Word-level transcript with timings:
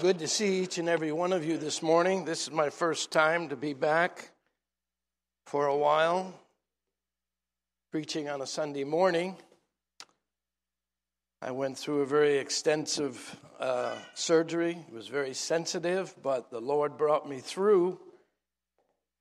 Good 0.00 0.18
to 0.18 0.28
see 0.28 0.62
each 0.62 0.76
and 0.76 0.90
every 0.90 1.10
one 1.10 1.32
of 1.32 1.42
you 1.42 1.56
this 1.56 1.82
morning. 1.82 2.26
This 2.26 2.42
is 2.42 2.50
my 2.50 2.68
first 2.68 3.10
time 3.10 3.48
to 3.48 3.56
be 3.56 3.72
back 3.72 4.30
for 5.46 5.68
a 5.68 5.76
while, 5.76 6.34
preaching 7.90 8.28
on 8.28 8.42
a 8.42 8.46
Sunday 8.46 8.84
morning. 8.84 9.36
I 11.40 11.50
went 11.52 11.78
through 11.78 12.02
a 12.02 12.06
very 12.06 12.36
extensive 12.36 13.40
uh, 13.58 13.94
surgery. 14.12 14.76
It 14.86 14.92
was 14.92 15.08
very 15.08 15.32
sensitive, 15.32 16.14
but 16.22 16.50
the 16.50 16.60
Lord 16.60 16.98
brought 16.98 17.26
me 17.26 17.38
through. 17.38 17.98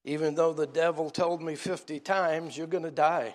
Even 0.04 0.36
though 0.36 0.52
the 0.52 0.68
devil 0.68 1.10
told 1.10 1.42
me 1.42 1.56
50 1.56 2.02
times, 2.02 2.58
You're 2.58 2.68
going 2.68 2.84
to 2.84 2.92
die. 2.92 3.34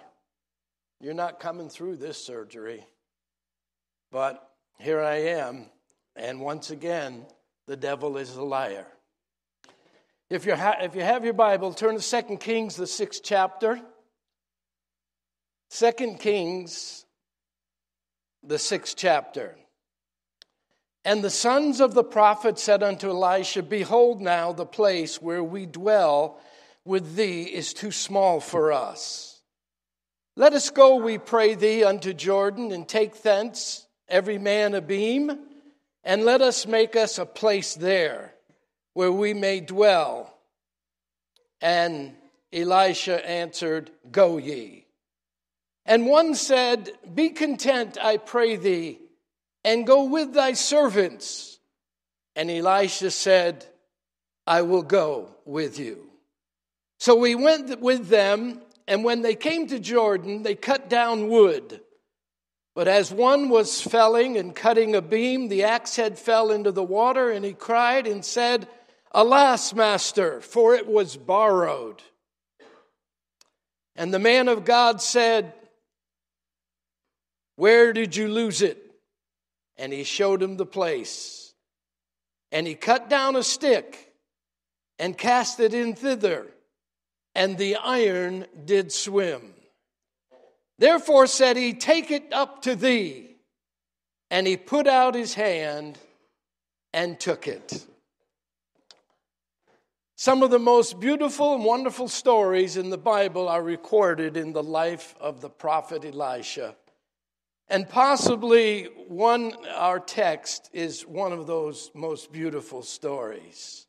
You're 1.00 1.14
not 1.14 1.40
coming 1.40 1.70
through 1.70 1.96
this 1.96 2.22
surgery. 2.22 2.84
But 4.12 4.46
here 4.78 5.00
I 5.00 5.16
am, 5.16 5.70
and 6.20 6.40
once 6.40 6.70
again, 6.70 7.24
the 7.66 7.76
devil 7.76 8.18
is 8.18 8.36
a 8.36 8.42
liar. 8.42 8.86
If, 10.28 10.44
you 10.44 10.54
ha- 10.54 10.78
if 10.80 10.94
you 10.94 11.00
have 11.00 11.24
your 11.24 11.34
Bible, 11.34 11.72
turn 11.72 11.98
to 11.98 12.22
2 12.22 12.36
Kings, 12.36 12.76
the 12.76 12.86
sixth 12.86 13.22
chapter. 13.24 13.80
2 15.70 15.92
Kings, 16.18 17.06
the 18.42 18.58
sixth 18.58 18.96
chapter. 18.96 19.56
And 21.04 21.24
the 21.24 21.30
sons 21.30 21.80
of 21.80 21.94
the 21.94 22.04
prophet 22.04 22.58
said 22.58 22.82
unto 22.82 23.08
Elisha, 23.08 23.62
Behold, 23.62 24.20
now 24.20 24.52
the 24.52 24.66
place 24.66 25.22
where 25.22 25.42
we 25.42 25.64
dwell 25.64 26.38
with 26.84 27.16
thee 27.16 27.44
is 27.44 27.72
too 27.72 27.90
small 27.90 28.40
for 28.40 28.72
us. 28.72 29.40
Let 30.36 30.52
us 30.52 30.70
go, 30.70 30.96
we 30.96 31.18
pray 31.18 31.54
thee, 31.54 31.82
unto 31.82 32.12
Jordan, 32.12 32.72
and 32.72 32.86
take 32.86 33.22
thence 33.22 33.86
every 34.08 34.38
man 34.38 34.74
a 34.74 34.80
beam, 34.80 35.49
and 36.04 36.24
let 36.24 36.40
us 36.40 36.66
make 36.66 36.96
us 36.96 37.18
a 37.18 37.26
place 37.26 37.74
there 37.74 38.34
where 38.94 39.12
we 39.12 39.34
may 39.34 39.60
dwell. 39.60 40.34
And 41.60 42.14
Elisha 42.52 43.28
answered, 43.28 43.90
Go 44.10 44.38
ye. 44.38 44.86
And 45.86 46.06
one 46.06 46.34
said, 46.34 46.90
Be 47.14 47.30
content, 47.30 47.98
I 48.00 48.16
pray 48.16 48.56
thee, 48.56 48.98
and 49.64 49.86
go 49.86 50.04
with 50.04 50.34
thy 50.34 50.52
servants. 50.52 51.58
And 52.36 52.50
Elisha 52.50 53.10
said, 53.10 53.66
I 54.46 54.62
will 54.62 54.82
go 54.82 55.34
with 55.44 55.78
you. 55.78 56.10
So 56.98 57.14
we 57.14 57.34
went 57.34 57.80
with 57.80 58.08
them, 58.08 58.60
and 58.86 59.04
when 59.04 59.22
they 59.22 59.34
came 59.34 59.66
to 59.68 59.78
Jordan, 59.78 60.42
they 60.42 60.54
cut 60.54 60.90
down 60.90 61.28
wood. 61.28 61.80
But 62.74 62.88
as 62.88 63.12
one 63.12 63.48
was 63.48 63.80
felling 63.80 64.36
and 64.36 64.54
cutting 64.54 64.94
a 64.94 65.02
beam, 65.02 65.48
the 65.48 65.64
axe 65.64 65.96
head 65.96 66.18
fell 66.18 66.50
into 66.50 66.70
the 66.70 66.82
water, 66.82 67.30
and 67.30 67.44
he 67.44 67.52
cried 67.52 68.06
and 68.06 68.24
said, 68.24 68.68
Alas, 69.12 69.74
master, 69.74 70.40
for 70.40 70.74
it 70.74 70.86
was 70.86 71.16
borrowed. 71.16 72.02
And 73.96 74.14
the 74.14 74.20
man 74.20 74.48
of 74.48 74.64
God 74.64 75.02
said, 75.02 75.52
Where 77.56 77.92
did 77.92 78.14
you 78.14 78.28
lose 78.28 78.62
it? 78.62 78.78
And 79.76 79.92
he 79.92 80.04
showed 80.04 80.42
him 80.42 80.56
the 80.56 80.66
place. 80.66 81.52
And 82.52 82.66
he 82.66 82.74
cut 82.74 83.10
down 83.10 83.34
a 83.34 83.42
stick 83.42 84.14
and 84.98 85.16
cast 85.18 85.58
it 85.60 85.74
in 85.74 85.94
thither, 85.94 86.46
and 87.34 87.58
the 87.58 87.76
iron 87.76 88.46
did 88.64 88.92
swim. 88.92 89.54
Therefore 90.80 91.26
said 91.26 91.58
he, 91.58 91.74
Take 91.74 92.10
it 92.10 92.32
up 92.32 92.62
to 92.62 92.74
thee. 92.74 93.36
And 94.30 94.46
he 94.46 94.56
put 94.56 94.86
out 94.86 95.14
his 95.14 95.34
hand 95.34 95.98
and 96.94 97.20
took 97.20 97.46
it. 97.46 97.86
Some 100.16 100.42
of 100.42 100.50
the 100.50 100.58
most 100.58 100.98
beautiful 100.98 101.54
and 101.54 101.64
wonderful 101.64 102.08
stories 102.08 102.76
in 102.76 102.88
the 102.90 102.98
Bible 102.98 103.48
are 103.48 103.62
recorded 103.62 104.36
in 104.36 104.52
the 104.52 104.62
life 104.62 105.14
of 105.20 105.40
the 105.40 105.50
prophet 105.50 106.04
Elisha. 106.04 106.74
And 107.68 107.88
possibly 107.88 108.84
one, 109.06 109.52
our 109.74 110.00
text 110.00 110.70
is 110.72 111.02
one 111.02 111.32
of 111.32 111.46
those 111.46 111.90
most 111.94 112.32
beautiful 112.32 112.82
stories. 112.82 113.86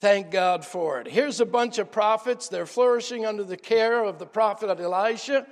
Thank 0.00 0.30
God 0.30 0.64
for 0.64 1.00
it. 1.00 1.08
Here's 1.08 1.40
a 1.40 1.46
bunch 1.46 1.78
of 1.78 1.90
prophets. 1.90 2.48
They're 2.48 2.66
flourishing 2.66 3.24
under 3.24 3.44
the 3.44 3.56
care 3.56 4.04
of 4.04 4.18
the 4.18 4.26
prophet 4.26 4.68
Elisha. 4.78 5.46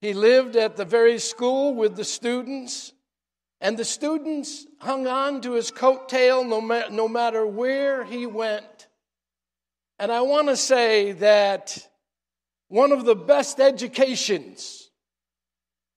He 0.00 0.12
lived 0.12 0.56
at 0.56 0.76
the 0.76 0.84
very 0.84 1.18
school 1.18 1.74
with 1.74 1.96
the 1.96 2.04
students, 2.04 2.92
and 3.60 3.76
the 3.76 3.84
students 3.84 4.66
hung 4.80 5.06
on 5.06 5.40
to 5.42 5.52
his 5.52 5.70
coattail 5.70 6.46
no, 6.46 6.60
ma- 6.60 6.88
no 6.90 7.08
matter 7.08 7.46
where 7.46 8.04
he 8.04 8.26
went. 8.26 8.88
And 9.98 10.12
I 10.12 10.20
want 10.20 10.48
to 10.48 10.56
say 10.56 11.12
that 11.12 11.88
one 12.68 12.92
of 12.92 13.04
the 13.04 13.16
best 13.16 13.60
educations, 13.60 14.90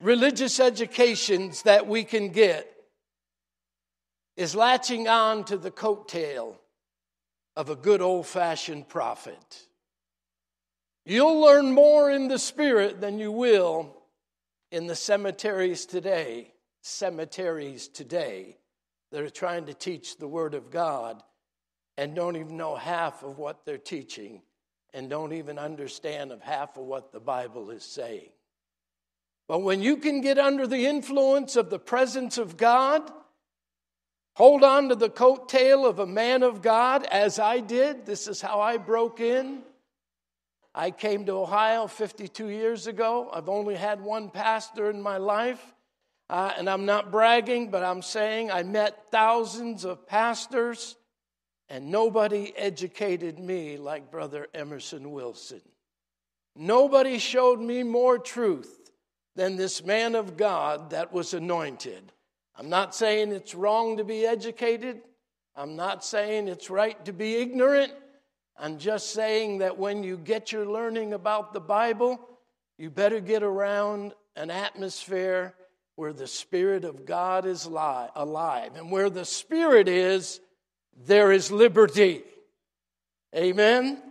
religious 0.02 0.60
educations 0.60 1.64
that 1.64 1.88
we 1.88 2.04
can 2.06 2.30
get, 2.30 2.72
is 4.38 4.56
latching 4.56 5.10
on 5.10 5.44
to 5.44 5.58
the 5.58 5.72
coattail 5.72 6.56
of 7.58 7.70
a 7.70 7.76
good 7.76 8.02
old 8.02 8.26
fashioned 8.26 8.88
prophet. 8.88 9.68
You'll 11.06 11.40
learn 11.40 11.72
more 11.72 12.12
in 12.12 12.28
the 12.28 12.40
Spirit 12.40 13.02
than 13.02 13.20
you 13.20 13.32
will 13.32 13.96
in 14.72 14.88
the 14.88 14.96
cemeteries 14.96 15.86
today, 15.86 16.54
cemeteries 16.82 17.88
today 17.88 18.58
that 19.12 19.22
are 19.22 19.30
trying 19.30 19.66
to 19.66 19.74
teach 19.74 20.18
the 20.18 20.28
Word 20.28 20.54
of 20.54 20.70
God 20.70 21.22
and 21.98 22.16
don't 22.16 22.36
even 22.36 22.58
know 22.58 22.76
half 22.76 23.24
of 23.24 23.38
what 23.38 23.66
they're 23.66 23.78
teaching 23.78 24.42
and 24.94 25.10
don't 25.10 25.34
even 25.34 25.58
understand 25.58 26.32
of 26.32 26.42
half 26.42 26.78
of 26.78 26.84
what 26.84 27.12
the 27.12 27.20
Bible 27.20 27.72
is 27.72 27.84
saying. 27.84 28.30
But 29.48 29.60
when 29.60 29.82
you 29.82 29.98
can 29.98 30.22
get 30.22 30.38
under 30.38 30.68
the 30.68 30.86
influence 30.86 31.56
of 31.56 31.70
the 31.70 31.80
presence 31.80 32.38
of 32.38 32.56
God, 32.56 33.12
hold 34.36 34.64
on 34.64 34.90
to 34.90 34.96
the 34.96 35.10
coattail 35.10 35.90
of 35.90 35.98
a 36.00 36.06
man 36.06 36.44
of 36.44 36.62
God, 36.62 37.06
as 37.06 37.40
I 37.40 37.60
did, 37.60 38.06
this 38.06 38.28
is 38.28 38.42
how 38.42 38.62
I 38.62 38.78
broke 38.78 39.20
in. 39.20 39.64
I 40.74 40.92
came 40.92 41.26
to 41.26 41.34
Ohio 41.34 41.88
52 41.88 42.50
years 42.50 42.88
ago. 42.88 43.30
I've 43.34 43.50
only 43.50 43.76
had 43.76 44.02
one 44.02 44.30
pastor 44.30 44.90
in 44.90 45.02
my 45.02 45.18
life. 45.18 45.74
Uh, 46.30 46.54
and 46.58 46.70
I'm 46.70 46.86
not 46.86 47.12
bragging, 47.12 47.72
but 47.72 47.84
I'm 47.84 48.04
saying 48.04 48.52
I 48.52 48.62
met 48.62 49.10
thousands 49.10 49.84
of 49.84 50.06
pastors, 50.06 50.96
and 51.70 51.90
nobody 51.90 52.54
educated 52.56 53.40
me 53.40 53.78
like 53.78 54.12
Brother 54.12 54.48
Emerson 54.54 55.12
Wilson. 55.12 55.62
Nobody 56.56 57.18
showed 57.18 57.60
me 57.60 57.82
more 57.82 58.20
truth 58.20 58.92
than 59.36 59.56
this 59.56 59.84
man 59.84 60.14
of 60.14 60.38
God 60.38 60.92
that 60.92 61.12
was 61.12 61.34
anointed. 61.34 62.12
I'm 62.56 62.70
not 62.70 62.94
saying 62.94 63.32
it's 63.32 63.56
wrong 63.56 63.98
to 63.98 64.04
be 64.04 64.26
educated. 64.26 65.02
I'm 65.56 65.76
not 65.76 66.04
saying 66.04 66.48
it's 66.48 66.70
right 66.70 67.04
to 67.06 67.14
be 67.14 67.38
ignorant. 67.38 67.94
I'm 68.62 68.78
just 68.78 69.14
saying 69.14 69.60
that 69.60 69.78
when 69.78 70.04
you 70.04 70.18
get 70.18 70.52
your 70.52 70.66
learning 70.66 71.14
about 71.14 71.54
the 71.54 71.62
Bible, 71.62 72.20
you 72.78 72.90
better 72.90 73.22
get 73.22 73.42
around 73.42 74.14
an 74.36 74.52
atmosphere 74.52 75.54
where 75.96 76.12
the 76.12 76.28
Spirit 76.28 76.84
of 76.84 77.06
God 77.06 77.46
is 77.46 77.66
alive. 77.66 78.72
And 78.76 78.92
where 78.92 79.10
the 79.10 79.24
Spirit 79.24 79.88
is, 79.88 80.42
there 81.06 81.32
is 81.32 81.52
liberty. 81.52 82.24
Amen? 83.36 84.02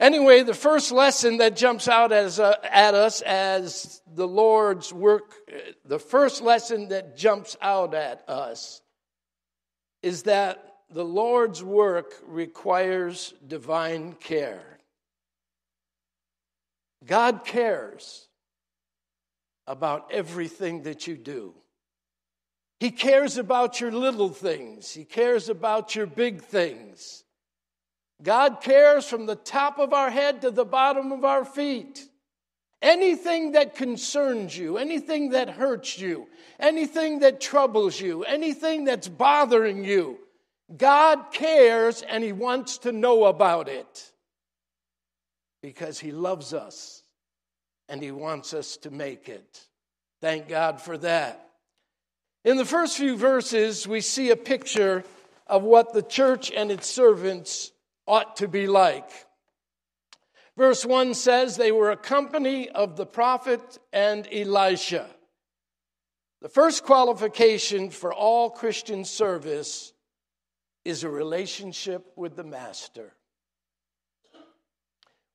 Anyway, 0.00 0.42
the 0.42 0.54
first 0.54 0.90
lesson 0.90 1.36
that 1.38 1.56
jumps 1.56 1.86
out 1.86 2.10
as, 2.10 2.40
uh, 2.40 2.54
at 2.64 2.94
us 2.94 3.20
as 3.20 4.00
the 4.14 4.26
Lord's 4.26 4.92
work, 4.92 5.34
the 5.84 5.98
first 5.98 6.42
lesson 6.42 6.88
that 6.88 7.16
jumps 7.16 7.56
out 7.60 7.94
at 7.94 8.24
us 8.28 8.80
is 10.02 10.24
that 10.24 10.69
the 10.90 11.04
Lord's 11.04 11.62
work 11.62 12.14
requires 12.26 13.32
divine 13.46 14.14
care. 14.14 14.78
God 17.06 17.44
cares 17.44 18.26
about 19.66 20.10
everything 20.10 20.82
that 20.82 21.06
you 21.06 21.16
do. 21.16 21.54
He 22.80 22.90
cares 22.90 23.36
about 23.36 23.80
your 23.80 23.92
little 23.92 24.30
things, 24.30 24.90
He 24.92 25.04
cares 25.04 25.48
about 25.48 25.94
your 25.94 26.06
big 26.06 26.42
things. 26.42 27.24
God 28.22 28.60
cares 28.60 29.06
from 29.06 29.24
the 29.24 29.36
top 29.36 29.78
of 29.78 29.94
our 29.94 30.10
head 30.10 30.42
to 30.42 30.50
the 30.50 30.64
bottom 30.64 31.10
of 31.10 31.24
our 31.24 31.44
feet. 31.44 32.06
Anything 32.82 33.52
that 33.52 33.74
concerns 33.74 34.56
you, 34.56 34.76
anything 34.76 35.30
that 35.30 35.48
hurts 35.50 35.98
you, 35.98 36.26
anything 36.58 37.20
that 37.20 37.40
troubles 37.40 37.98
you, 37.98 38.24
anything 38.24 38.84
that's 38.84 39.08
bothering 39.08 39.84
you, 39.84 40.18
God 40.76 41.32
cares 41.32 42.02
and 42.02 42.22
He 42.22 42.32
wants 42.32 42.78
to 42.78 42.92
know 42.92 43.24
about 43.24 43.68
it 43.68 44.12
because 45.62 45.98
He 45.98 46.12
loves 46.12 46.54
us 46.54 47.02
and 47.88 48.02
He 48.02 48.12
wants 48.12 48.54
us 48.54 48.76
to 48.78 48.90
make 48.90 49.28
it. 49.28 49.60
Thank 50.20 50.48
God 50.48 50.80
for 50.80 50.96
that. 50.98 51.48
In 52.44 52.56
the 52.56 52.64
first 52.64 52.96
few 52.96 53.16
verses, 53.16 53.86
we 53.86 54.00
see 54.00 54.30
a 54.30 54.36
picture 54.36 55.04
of 55.46 55.62
what 55.62 55.92
the 55.92 56.02
church 56.02 56.50
and 56.50 56.70
its 56.70 56.86
servants 56.86 57.72
ought 58.06 58.36
to 58.36 58.48
be 58.48 58.66
like. 58.66 59.10
Verse 60.56 60.84
1 60.84 61.14
says 61.14 61.56
they 61.56 61.72
were 61.72 61.90
a 61.90 61.96
company 61.96 62.68
of 62.68 62.96
the 62.96 63.06
prophet 63.06 63.78
and 63.92 64.28
Elisha. 64.32 65.06
The 66.42 66.48
first 66.48 66.84
qualification 66.84 67.90
for 67.90 68.12
all 68.12 68.50
Christian 68.50 69.04
service 69.04 69.92
is 70.84 71.04
a 71.04 71.10
relationship 71.10 72.12
with 72.16 72.36
the 72.36 72.44
Master. 72.44 73.12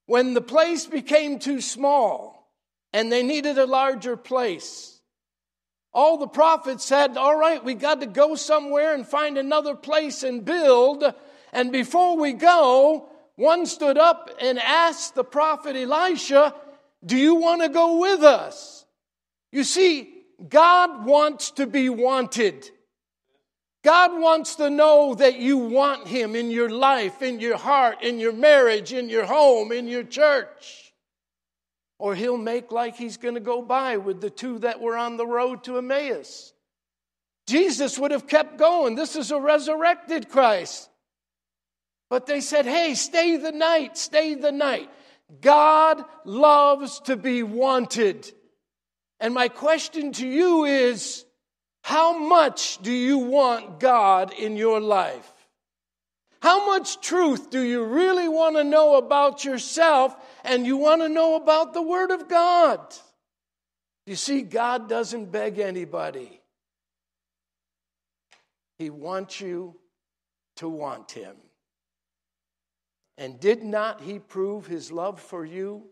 When 0.08 0.34
the 0.34 0.42
place 0.42 0.86
became 0.86 1.40
too 1.40 1.62
small 1.62 2.52
and 2.94 3.12
they 3.12 3.24
needed 3.24 3.58
a 3.58 3.66
larger 3.66 4.18
place, 4.18 5.00
all 5.94 6.18
the 6.18 6.28
prophets 6.28 6.84
said, 6.84 7.18
All 7.18 7.36
right, 7.36 7.64
we 7.64 7.74
got 7.74 8.02
to 8.02 8.06
go 8.06 8.36
somewhere 8.36 8.94
and 8.94 9.08
find 9.08 9.38
another 9.38 9.76
place 9.76 10.24
and 10.24 10.44
build. 10.44 11.04
And 11.54 11.72
before 11.72 12.18
we 12.18 12.34
go, 12.34 13.10
one 13.36 13.66
stood 13.66 13.98
up 13.98 14.30
and 14.42 14.60
asked 14.60 15.16
the 15.16 15.24
prophet 15.24 15.76
Elisha, 15.76 16.54
Do 17.06 17.18
you 17.18 17.36
want 17.36 17.62
to 17.62 17.70
go 17.70 18.00
with 18.00 18.24
us? 18.24 18.86
You 19.52 19.64
see, 19.64 20.14
God 20.50 21.06
wants 21.06 21.52
to 21.52 21.66
be 21.66 21.90
wanted. 21.90 22.70
God 23.86 24.20
wants 24.20 24.56
to 24.56 24.72
know 24.72 25.14
that 25.14 25.38
you 25.38 25.60
want 25.60 26.08
Him 26.08 26.36
in 26.36 26.50
your 26.50 26.72
life, 26.72 27.22
in 27.22 27.40
your 27.40 27.56
heart, 27.56 28.02
in 28.02 28.18
your 28.18 28.34
marriage, 28.34 28.92
in 28.92 29.10
your 29.10 29.26
home, 29.26 29.72
in 29.72 29.88
your 29.88 30.02
church. 30.02 30.92
Or 32.00 32.16
He'll 32.16 32.36
make 32.36 32.72
like 32.72 32.96
He's 32.96 33.18
going 33.18 33.36
to 33.36 33.40
go 33.40 33.62
by 33.62 33.98
with 33.98 34.22
the 34.22 34.32
two 34.32 34.58
that 34.60 34.82
were 34.82 34.98
on 34.98 35.18
the 35.18 35.28
road 35.28 35.64
to 35.66 35.78
Emmaus. 35.78 36.52
Jesus 37.46 38.00
would 38.00 38.10
have 38.10 38.26
kept 38.26 38.58
going. 38.58 38.96
This 38.96 39.16
is 39.16 39.30
a 39.30 39.40
resurrected 39.40 40.30
Christ. 40.30 40.90
But 42.10 42.26
they 42.26 42.42
said, 42.42 42.66
hey, 42.66 42.96
stay 42.96 43.38
the 43.38 43.52
night, 43.52 44.00
stay 44.00 44.34
the 44.34 44.52
night. 44.52 44.90
God 45.42 46.04
loves 46.24 47.02
to 47.02 47.16
be 47.16 47.44
wanted. 47.44 48.32
And 49.20 49.32
my 49.32 49.48
question 49.48 50.12
to 50.14 50.28
you 50.28 50.66
is 50.66 51.24
how 51.86 52.18
much 52.18 52.80
do 52.80 52.92
you 52.92 53.20
want 53.20 53.80
God 53.80 54.34
in 54.34 54.58
your 54.58 54.82
life? 54.82 55.32
How 56.42 56.66
much 56.66 57.00
truth 57.00 57.52
do 57.52 57.62
you 57.62 57.84
really 57.84 58.28
want 58.28 58.56
to 58.56 58.64
know 58.64 58.96
about 58.96 59.46
yourself 59.46 60.16
and 60.44 60.66
you 60.66 60.78
want 60.78 61.04
to 61.04 61.10
know 61.10 61.36
about 61.36 61.76
the 61.76 61.84
Word 61.84 62.10
of 62.10 62.28
God? 62.28 62.80
You 64.08 64.16
see, 64.16 64.42
God 64.42 64.90
doesn't 64.90 65.32
beg 65.32 65.60
anybody, 65.60 66.42
He 68.80 68.90
wants 68.90 69.40
you 69.40 69.76
to 70.56 70.68
want 70.68 71.12
Him. 71.12 71.36
And 73.20 73.40
did 73.40 73.64
not 73.64 74.02
He 74.02 74.18
prove 74.18 74.66
His 74.66 74.92
love 74.92 75.22
for 75.22 75.46
you? 75.46 75.84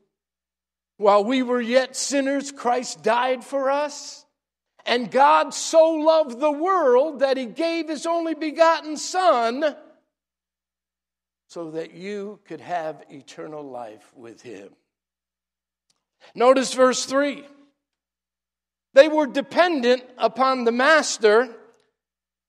While 0.97 1.23
we 1.23 1.43
were 1.43 1.61
yet 1.61 1.95
sinners, 1.95 2.51
Christ 2.51 3.03
died 3.03 3.43
for 3.43 3.69
us. 3.69 4.25
And 4.85 5.09
God 5.09 5.53
so 5.53 5.91
loved 5.91 6.39
the 6.39 6.51
world 6.51 7.19
that 7.19 7.37
he 7.37 7.45
gave 7.45 7.87
his 7.87 8.05
only 8.05 8.33
begotten 8.33 8.97
Son 8.97 9.75
so 11.47 11.71
that 11.71 11.93
you 11.93 12.39
could 12.45 12.61
have 12.61 13.03
eternal 13.09 13.63
life 13.63 14.11
with 14.15 14.41
him. 14.41 14.69
Notice 16.35 16.73
verse 16.73 17.05
3. 17.05 17.45
They 18.93 19.07
were 19.07 19.27
dependent 19.27 20.03
upon 20.17 20.63
the 20.63 20.71
Master 20.71 21.55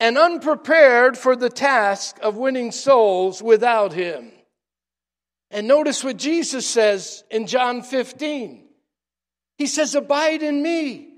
and 0.00 0.18
unprepared 0.18 1.16
for 1.16 1.36
the 1.36 1.48
task 1.48 2.18
of 2.20 2.36
winning 2.36 2.72
souls 2.72 3.42
without 3.42 3.92
him. 3.92 4.32
And 5.50 5.68
notice 5.68 6.02
what 6.02 6.16
Jesus 6.16 6.66
says 6.66 7.22
in 7.30 7.46
John 7.46 7.82
15. 7.82 8.64
He 9.56 9.66
says, 9.66 9.94
Abide 9.94 10.42
in 10.42 10.62
me 10.62 11.13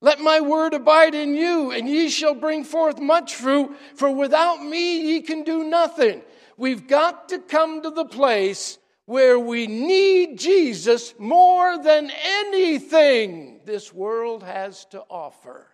let 0.00 0.20
my 0.20 0.40
word 0.40 0.74
abide 0.74 1.14
in 1.14 1.34
you, 1.34 1.70
and 1.70 1.88
ye 1.88 2.08
shall 2.08 2.34
bring 2.34 2.64
forth 2.64 3.00
much 3.00 3.34
fruit, 3.34 3.76
for 3.94 4.10
without 4.10 4.62
me 4.62 5.12
ye 5.12 5.22
can 5.22 5.42
do 5.42 5.64
nothing. 5.64 6.22
We've 6.58 6.86
got 6.86 7.30
to 7.30 7.38
come 7.38 7.82
to 7.82 7.90
the 7.90 8.04
place 8.04 8.78
where 9.06 9.38
we 9.38 9.66
need 9.66 10.38
Jesus 10.38 11.14
more 11.18 11.82
than 11.82 12.10
anything 12.24 13.60
this 13.64 13.92
world 13.92 14.42
has 14.42 14.84
to 14.86 15.02
offer. 15.08 15.66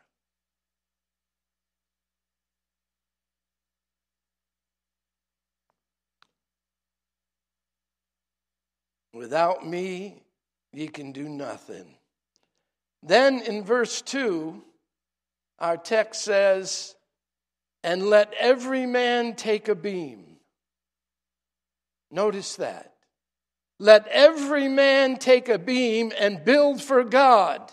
Without 9.13 9.67
me, 9.67 10.23
ye 10.73 10.89
can 10.89 11.13
do 11.13 11.29
nothing. 11.29 11.97
Then 13.03 13.41
in 13.41 13.65
verse 13.65 14.01
2, 14.03 14.63
our 15.59 15.77
text 15.77 16.23
says, 16.23 16.95
And 17.83 18.05
let 18.05 18.33
every 18.39 18.87
man 18.87 19.35
take 19.35 19.69
a 19.69 19.75
beam. 19.75 20.37
Notice 22.11 22.57
that. 22.57 22.93
Let 23.79 24.07
every 24.09 24.69
man 24.69 25.17
take 25.17 25.49
a 25.49 25.59
beam 25.59 26.13
and 26.19 26.45
build 26.45 26.81
for 26.81 27.03
God. 27.03 27.73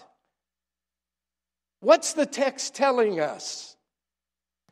What's 1.81 2.13
the 2.13 2.25
text 2.25 2.73
telling 2.73 3.19
us? 3.19 3.75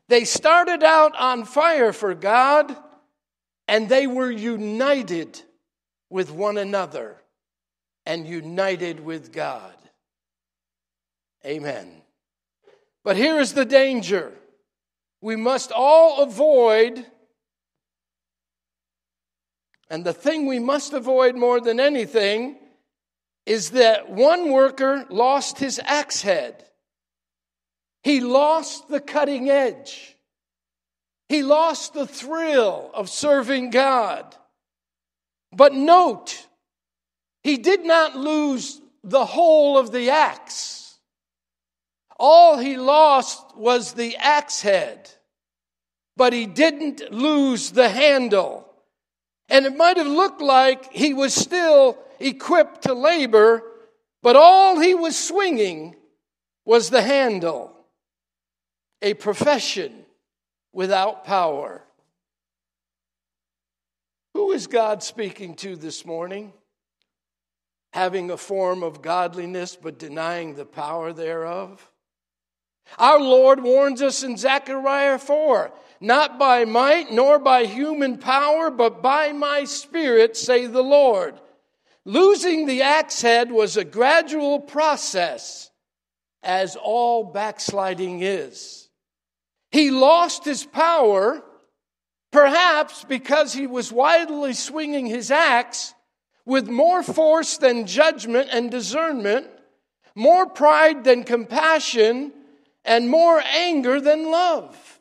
They 0.10 0.24
started 0.24 0.84
out 0.84 1.16
on 1.16 1.46
fire 1.46 1.94
for 1.94 2.16
God 2.16 2.76
and 3.68 3.90
they 3.90 4.08
were 4.08 4.32
united 4.32 5.42
with 6.10 6.32
one 6.32 6.58
another 6.58 7.18
and 8.06 8.26
united 8.26 9.02
with 9.02 9.32
God. 9.34 9.77
Amen. 11.48 12.02
But 13.06 13.16
here 13.16 13.40
is 13.40 13.54
the 13.54 13.66
danger 13.66 14.34
we 15.22 15.38
must 15.38 15.72
all 15.72 16.22
avoid, 16.22 17.06
and 19.90 20.04
the 20.04 20.14
thing 20.14 20.46
we 20.46 20.60
must 20.60 20.94
avoid 20.94 21.36
more 21.36 21.62
than 21.62 21.80
anything 21.80 22.58
is 23.46 23.72
that 23.72 24.10
one 24.10 24.52
worker 24.52 25.06
lost 25.10 25.58
his 25.58 25.80
axe 25.86 26.22
head. 26.22 26.66
He 28.04 28.20
lost 28.20 28.90
the 28.90 29.00
cutting 29.00 29.50
edge. 29.50 30.18
He 31.30 31.44
lost 31.44 31.94
the 31.94 32.08
thrill 32.08 32.92
of 32.94 33.10
serving 33.10 33.70
God. 33.70 34.36
But 35.54 35.74
note, 35.74 36.46
he 37.42 37.58
did 37.58 37.86
not 37.86 38.18
lose 38.18 38.82
the 39.04 39.26
whole 39.26 39.78
of 39.78 39.92
the 39.92 40.10
axe. 40.10 40.87
All 42.20 42.58
he 42.58 42.78
lost 42.78 43.56
was 43.56 43.94
the 43.94 44.16
axe 44.18 44.62
head, 44.62 45.10
but 46.16 46.34
he 46.34 46.46
didn't 46.46 47.12
lose 47.12 47.72
the 47.72 47.90
handle. 47.90 48.68
And 49.50 49.66
it 49.66 49.78
might 49.78 49.98
have 49.98 50.08
looked 50.08 50.42
like 50.42 50.92
he 50.92 51.14
was 51.14 51.34
still 51.34 51.98
equipped 52.20 52.84
to 52.84 52.94
labor, 52.94 53.64
but 54.24 54.36
all 54.36 54.80
he 54.80 54.96
was 54.96 55.18
swinging 55.18 55.96
was 56.66 56.90
the 56.90 57.02
handle. 57.02 57.72
A 59.02 59.14
profession 59.14 60.06
without 60.74 61.24
power. 61.24 61.84
Who 64.34 64.52
is 64.52 64.68
God 64.68 65.02
speaking 65.04 65.56
to 65.58 65.76
this 65.76 66.06
morning? 66.06 66.52
Having 67.94 68.32
a 68.32 68.38
form 68.38 68.84
of 68.84 69.02
godliness 69.02 69.76
but 69.76 69.98
denying 69.98 70.56
the 70.56 70.66
power 70.66 71.14
thereof? 71.14 71.92
Our 72.98 73.20
Lord 73.20 73.64
warns 73.64 74.02
us 74.02 74.24
in 74.24 74.38
Zechariah 74.38 75.20
4 75.20 75.72
not 76.00 76.38
by 76.38 76.66
might 76.66 77.12
nor 77.12 77.40
by 77.40 77.66
human 77.66 78.18
power, 78.18 78.70
but 78.70 79.02
by 79.02 79.32
my 79.32 79.64
spirit, 79.64 80.38
say 80.38 80.68
the 80.68 80.84
Lord. 80.84 81.40
Losing 82.06 82.66
the 82.66 82.84
axe 82.84 83.22
head 83.22 83.52
was 83.52 83.76
a 83.78 83.84
gradual 83.84 84.60
process, 84.60 85.72
as 86.44 86.76
all 86.76 87.24
backsliding 87.26 88.22
is. 88.22 88.90
He 89.72 89.92
lost 89.92 90.46
his 90.46 90.64
power, 90.64 91.44
perhaps 92.32 93.04
because 93.04 93.54
he 93.54 93.68
was 93.68 93.92
wildly 93.92 94.54
swinging 94.54 95.06
his 95.08 95.32
axe 95.32 95.94
with 96.46 96.70
more 96.70 97.04
force 97.04 97.58
than 97.58 97.86
judgment 97.86 98.50
and 98.54 98.72
discernment, 98.72 99.48
more 100.16 100.46
pride 100.46 101.04
than 101.04 101.24
compassion, 101.24 102.32
and 102.88 103.10
more 103.10 103.40
anger 103.40 104.02
than 104.02 104.32
love. 104.32 105.00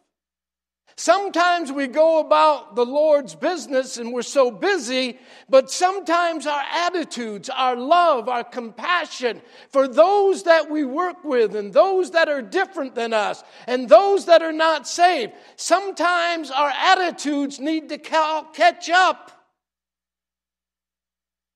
Sometimes 0.98 1.70
we 1.70 1.88
go 1.88 2.20
about 2.20 2.74
the 2.74 2.86
Lord's 2.86 3.34
business 3.34 3.98
and 3.98 4.14
we're 4.14 4.22
so 4.22 4.50
busy, 4.50 5.18
but 5.46 5.70
sometimes 5.70 6.46
our 6.46 6.62
attitudes, 6.72 7.50
our 7.50 7.76
love, 7.76 8.30
our 8.30 8.42
compassion 8.42 9.42
for 9.68 9.86
those 9.86 10.44
that 10.44 10.70
we 10.70 10.84
work 10.86 11.22
with 11.22 11.54
and 11.54 11.70
those 11.70 12.12
that 12.12 12.30
are 12.30 12.40
different 12.40 12.94
than 12.94 13.12
us 13.12 13.44
and 13.66 13.90
those 13.90 14.24
that 14.24 14.40
are 14.40 14.54
not 14.54 14.88
saved, 14.88 15.34
sometimes 15.56 16.50
our 16.50 16.70
attitudes 16.70 17.60
need 17.60 17.90
to 17.90 17.98
catch 17.98 18.88
up 18.88 19.32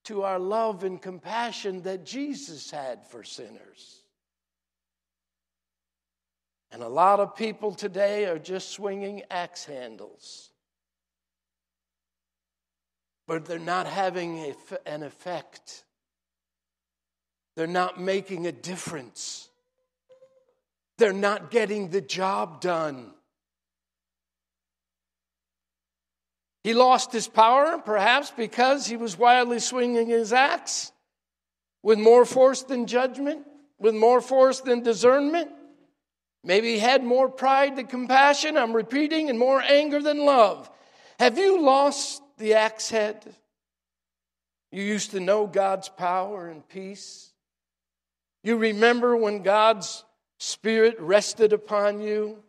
to 0.05 0.23
our 0.23 0.39
love 0.39 0.85
and 0.85 1.01
compassion 1.01 1.81
that 1.83 2.05
Jesus 2.05 2.71
had 2.71 3.07
for 3.07 3.25
sinners. 3.25 4.00
And 6.73 6.83
a 6.83 6.89
lot 6.89 7.21
of 7.21 7.35
people 7.35 7.75
today 7.75 8.27
are 8.27 8.39
just 8.39 8.71
swinging 8.71 9.23
axe 9.31 9.65
handles. 9.65 10.51
But 13.27 13.45
they're 13.45 13.59
not 13.59 13.87
having 13.87 14.55
an 14.87 15.03
effect. 15.03 15.85
They're 17.57 17.67
not 17.67 18.01
making 18.01 18.47
a 18.47 18.53
difference. 18.53 19.49
They're 20.99 21.13
not 21.13 21.51
getting 21.51 21.91
the 21.91 22.01
job 22.01 22.61
done. 22.61 23.13
He 26.63 26.75
lost 26.75 27.13
his 27.13 27.27
power, 27.27 27.79
perhaps 27.79 28.31
because 28.31 28.87
he 28.87 28.97
was 28.97 29.19
wildly 29.19 29.61
swinging 29.61 30.09
his 30.09 30.33
axe 30.33 30.93
with 31.83 31.99
more 31.99 32.27
force 32.27 32.63
than 32.63 32.87
judgment, 32.87 33.47
with 33.79 33.95
more 33.95 34.21
force 34.21 34.61
than 34.61 34.83
discernment. 34.83 35.51
Maybe 36.43 36.73
he 36.75 36.79
had 36.79 37.05
more 37.05 37.29
pride 37.29 37.77
than 37.77 37.87
compassion, 37.87 38.57
I'm 38.57 38.73
repeating, 38.73 39.29
and 39.29 39.39
more 39.39 39.61
anger 39.61 40.01
than 40.01 40.25
love. 40.25 40.71
Have 41.19 41.37
you 41.37 41.61
lost 41.61 42.23
the 42.39 42.55
axe 42.55 42.89
head? 42.89 43.35
You 44.73 44.83
used 44.83 45.11
to 45.11 45.21
know 45.21 45.47
God's 45.47 45.89
power 45.89 46.49
and 46.49 46.67
peace. 46.67 47.33
You 48.43 48.57
remember 48.57 49.17
when 49.17 49.43
God's 49.43 50.05
Spirit 50.39 50.99
rested 50.99 51.53
upon 51.53 52.01
you. 52.01 52.43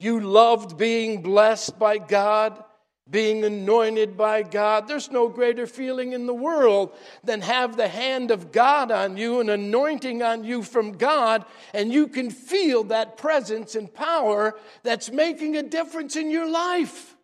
You 0.00 0.20
loved 0.20 0.78
being 0.78 1.20
blessed 1.20 1.78
by 1.78 1.98
God 1.98 2.63
being 3.10 3.44
anointed 3.44 4.16
by 4.16 4.42
God. 4.42 4.88
There's 4.88 5.10
no 5.10 5.28
greater 5.28 5.66
feeling 5.66 6.12
in 6.12 6.26
the 6.26 6.34
world 6.34 6.92
than 7.22 7.42
have 7.42 7.76
the 7.76 7.88
hand 7.88 8.30
of 8.30 8.50
God 8.50 8.90
on 8.90 9.16
you, 9.18 9.40
an 9.40 9.50
anointing 9.50 10.22
on 10.22 10.44
you 10.44 10.62
from 10.62 10.92
God, 10.92 11.44
and 11.74 11.92
you 11.92 12.08
can 12.08 12.30
feel 12.30 12.84
that 12.84 13.18
presence 13.18 13.74
and 13.74 13.92
power 13.92 14.58
that's 14.82 15.10
making 15.10 15.56
a 15.56 15.62
difference 15.62 16.16
in 16.16 16.30
your 16.30 16.50
life. 16.50 17.14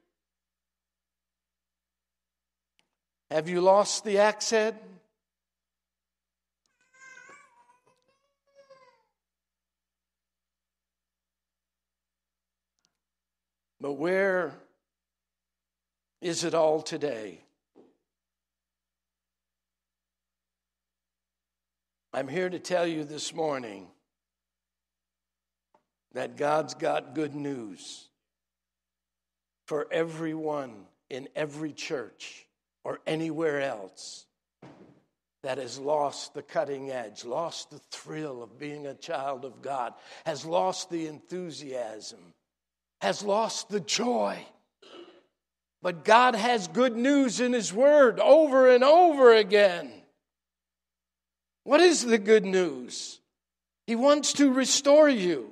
Have 3.30 3.48
you 3.48 3.60
lost 3.60 4.04
the 4.04 4.18
axe 4.18 4.50
head? 4.50 4.78
But 13.80 13.92
where 13.92 14.52
is 16.20 16.44
it 16.44 16.54
all 16.54 16.82
today? 16.82 17.40
I'm 22.12 22.28
here 22.28 22.50
to 22.50 22.58
tell 22.58 22.86
you 22.86 23.04
this 23.04 23.34
morning 23.34 23.86
that 26.12 26.36
God's 26.36 26.74
got 26.74 27.14
good 27.14 27.34
news 27.34 28.08
for 29.66 29.86
everyone 29.92 30.86
in 31.08 31.28
every 31.36 31.72
church 31.72 32.46
or 32.84 32.98
anywhere 33.06 33.60
else 33.60 34.26
that 35.42 35.58
has 35.58 35.78
lost 35.78 36.34
the 36.34 36.42
cutting 36.42 36.90
edge, 36.90 37.24
lost 37.24 37.70
the 37.70 37.80
thrill 37.90 38.42
of 38.42 38.58
being 38.58 38.86
a 38.86 38.94
child 38.94 39.44
of 39.44 39.62
God, 39.62 39.94
has 40.26 40.44
lost 40.44 40.90
the 40.90 41.06
enthusiasm, 41.06 42.18
has 43.00 43.22
lost 43.22 43.68
the 43.70 43.80
joy 43.80 44.44
but 45.82 46.04
God 46.04 46.34
has 46.34 46.68
good 46.68 46.96
news 46.96 47.40
in 47.40 47.52
His 47.52 47.72
Word 47.72 48.20
over 48.20 48.68
and 48.68 48.84
over 48.84 49.34
again. 49.34 49.90
What 51.64 51.80
is 51.80 52.04
the 52.04 52.18
good 52.18 52.44
news? 52.44 53.20
He 53.86 53.96
wants 53.96 54.34
to 54.34 54.52
restore 54.52 55.08
you, 55.08 55.50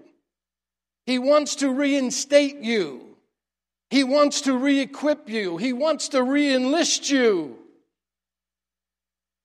He 1.07 1.19
wants 1.19 1.57
to 1.57 1.71
reinstate 1.71 2.59
you, 2.59 3.17
He 3.91 4.05
wants 4.05 4.43
to 4.43 4.57
re 4.57 4.81
equip 4.81 5.29
you, 5.29 5.57
He 5.57 5.73
wants 5.73 6.09
to 6.09 6.23
re 6.23 6.55
enlist 6.55 7.11
you. 7.11 7.57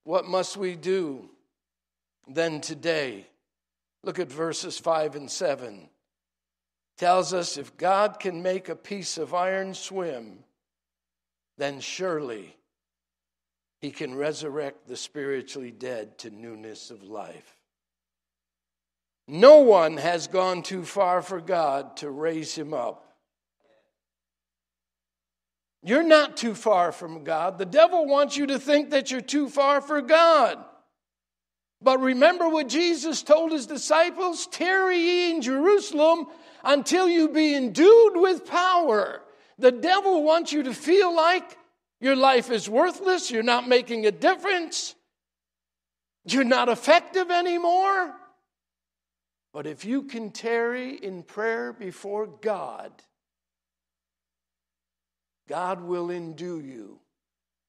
What 0.04 0.26
must 0.26 0.58
we 0.58 0.76
do 0.76 1.30
then 2.28 2.60
today? 2.60 3.26
Look 4.02 4.18
at 4.18 4.30
verses 4.30 4.78
5 4.78 5.16
and 5.16 5.30
7. 5.30 5.88
Tells 6.98 7.32
us 7.32 7.56
if 7.56 7.74
God 7.78 8.20
can 8.20 8.42
make 8.42 8.68
a 8.68 8.76
piece 8.76 9.16
of 9.16 9.32
iron 9.32 9.72
swim, 9.72 10.44
then 11.58 11.80
surely 11.80 12.56
he 13.80 13.90
can 13.90 14.14
resurrect 14.14 14.88
the 14.88 14.96
spiritually 14.96 15.70
dead 15.70 16.18
to 16.18 16.30
newness 16.30 16.90
of 16.90 17.02
life. 17.02 17.56
No 19.26 19.60
one 19.60 19.96
has 19.96 20.26
gone 20.26 20.62
too 20.62 20.84
far 20.84 21.22
for 21.22 21.40
God 21.40 21.96
to 21.98 22.10
raise 22.10 22.54
him 22.54 22.74
up. 22.74 23.04
You're 25.82 26.02
not 26.02 26.36
too 26.36 26.54
far 26.54 26.92
from 26.92 27.24
God. 27.24 27.58
The 27.58 27.66
devil 27.66 28.06
wants 28.06 28.36
you 28.36 28.46
to 28.46 28.58
think 28.58 28.90
that 28.90 29.10
you're 29.10 29.20
too 29.20 29.48
far 29.48 29.82
for 29.82 30.00
God. 30.00 30.58
But 31.82 32.00
remember 32.00 32.48
what 32.48 32.68
Jesus 32.68 33.22
told 33.22 33.52
his 33.52 33.66
disciples 33.66 34.46
tarry 34.46 34.96
ye 34.96 35.30
in 35.32 35.42
Jerusalem 35.42 36.26
until 36.64 37.06
you 37.06 37.28
be 37.28 37.54
endued 37.54 38.16
with 38.16 38.46
power. 38.46 39.23
The 39.58 39.72
devil 39.72 40.22
wants 40.22 40.52
you 40.52 40.64
to 40.64 40.74
feel 40.74 41.14
like 41.14 41.56
your 42.00 42.16
life 42.16 42.50
is 42.50 42.68
worthless, 42.68 43.30
you're 43.30 43.42
not 43.42 43.68
making 43.68 44.06
a 44.06 44.10
difference, 44.10 44.94
you're 46.24 46.44
not 46.44 46.68
effective 46.68 47.30
anymore. 47.30 48.14
But 49.52 49.66
if 49.66 49.84
you 49.84 50.02
can 50.02 50.30
tarry 50.30 50.96
in 50.96 51.22
prayer 51.22 51.72
before 51.72 52.26
God, 52.26 52.90
God 55.48 55.80
will 55.80 56.10
endue 56.10 56.60
you 56.60 56.98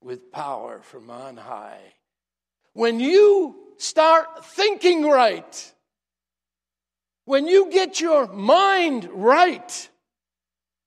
with 0.01 0.31
power 0.31 0.81
from 0.81 1.09
on 1.09 1.37
high. 1.37 1.93
When 2.73 2.99
you 2.99 3.55
start 3.77 4.45
thinking 4.45 5.03
right, 5.03 5.73
when 7.25 7.47
you 7.47 7.71
get 7.71 7.99
your 7.99 8.27
mind 8.27 9.09
right, 9.11 9.89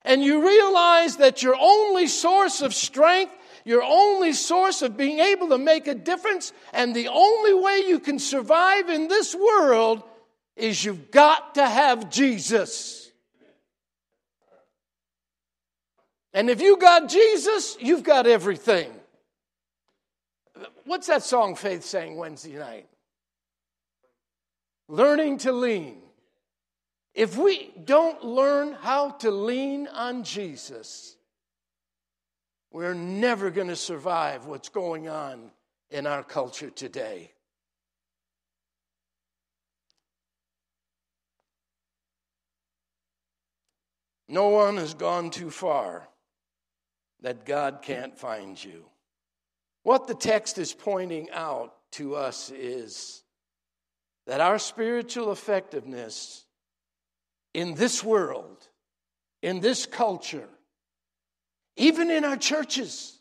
and 0.02 0.22
you 0.22 0.46
realize 0.46 1.16
that 1.16 1.42
your 1.42 1.56
only 1.58 2.06
source 2.06 2.62
of 2.62 2.74
strength, 2.74 3.34
your 3.64 3.82
only 3.82 4.32
source 4.32 4.82
of 4.82 4.96
being 4.96 5.18
able 5.18 5.48
to 5.48 5.58
make 5.58 5.86
a 5.86 5.94
difference, 5.94 6.52
and 6.72 6.94
the 6.94 7.08
only 7.08 7.54
way 7.54 7.82
you 7.86 7.98
can 7.98 8.18
survive 8.18 8.88
in 8.88 9.08
this 9.08 9.34
world 9.34 10.02
is 10.56 10.84
you've 10.84 11.10
got 11.10 11.54
to 11.54 11.66
have 11.66 12.10
Jesus. 12.10 13.10
And 16.32 16.50
if 16.50 16.60
you 16.60 16.76
got 16.76 17.08
Jesus, 17.08 17.76
you've 17.80 18.02
got 18.02 18.26
everything. 18.26 18.92
What's 20.84 21.06
that 21.08 21.22
song 21.22 21.54
Faith 21.54 21.84
sang 21.84 22.16
Wednesday 22.16 22.56
night? 22.56 22.86
Learning 24.88 25.38
to 25.38 25.52
lean. 25.52 26.00
If 27.18 27.36
we 27.36 27.72
don't 27.84 28.22
learn 28.22 28.74
how 28.74 29.10
to 29.10 29.32
lean 29.32 29.88
on 29.88 30.22
Jesus, 30.22 31.16
we're 32.70 32.94
never 32.94 33.50
going 33.50 33.66
to 33.66 33.74
survive 33.74 34.46
what's 34.46 34.68
going 34.68 35.08
on 35.08 35.50
in 35.90 36.06
our 36.06 36.22
culture 36.22 36.70
today. 36.70 37.32
No 44.28 44.50
one 44.50 44.76
has 44.76 44.94
gone 44.94 45.30
too 45.30 45.50
far 45.50 46.08
that 47.22 47.44
God 47.44 47.80
can't 47.82 48.16
find 48.16 48.62
you. 48.62 48.84
What 49.82 50.06
the 50.06 50.14
text 50.14 50.56
is 50.56 50.72
pointing 50.72 51.30
out 51.32 51.74
to 51.94 52.14
us 52.14 52.52
is 52.52 53.24
that 54.28 54.40
our 54.40 54.60
spiritual 54.60 55.32
effectiveness 55.32 56.44
in 57.58 57.74
this 57.74 58.04
world, 58.04 58.68
in 59.42 59.58
this 59.58 59.84
culture, 59.84 60.48
even 61.76 62.08
in 62.08 62.24
our 62.24 62.36
churches, 62.36 63.18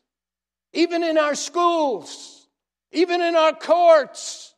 even 0.74 1.04
in 1.04 1.18
our 1.18 1.34
schools, 1.34 2.48
even 2.92 3.20
in 3.20 3.36
our 3.36 3.54
courts, 3.54 4.54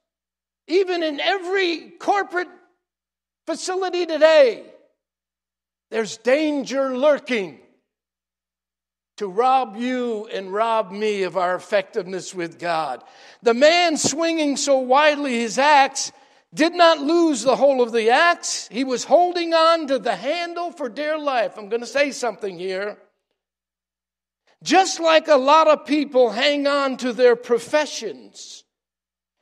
even 0.67 1.01
in 1.01 1.21
every 1.21 1.91
corporate 1.97 2.49
facility 3.45 4.05
today, 4.05 4.65
There's 5.91 6.17
danger 6.17 6.95
lurking 6.95 7.59
to 9.17 9.27
rob 9.27 9.75
you 9.75 10.27
and 10.31 10.53
rob 10.53 10.91
me 10.91 11.23
of 11.23 11.35
our 11.35 11.55
effectiveness 11.55 12.35
with 12.35 12.59
God. 12.59 13.03
The 13.41 13.55
man 13.55 13.97
swinging 13.97 14.55
so 14.55 14.77
widely 14.77 15.39
his 15.39 15.57
axe 15.57 16.11
did 16.53 16.73
not 16.73 16.99
lose 16.99 17.43
the 17.43 17.55
whole 17.55 17.81
of 17.81 17.91
the 17.91 18.09
axe. 18.09 18.67
He 18.71 18.83
was 18.83 19.03
holding 19.03 19.53
on 19.53 19.87
to 19.87 19.99
the 19.99 20.15
handle 20.15 20.71
for 20.71 20.89
dear 20.89 21.17
life. 21.17 21.57
I'm 21.57 21.69
going 21.69 21.81
to 21.81 21.87
say 21.87 22.11
something 22.11 22.57
here. 22.57 22.97
Just 24.63 24.99
like 24.99 25.27
a 25.27 25.35
lot 25.35 25.67
of 25.67 25.85
people 25.85 26.31
hang 26.31 26.67
on 26.67 26.97
to 26.97 27.13
their 27.13 27.35
professions 27.35 28.63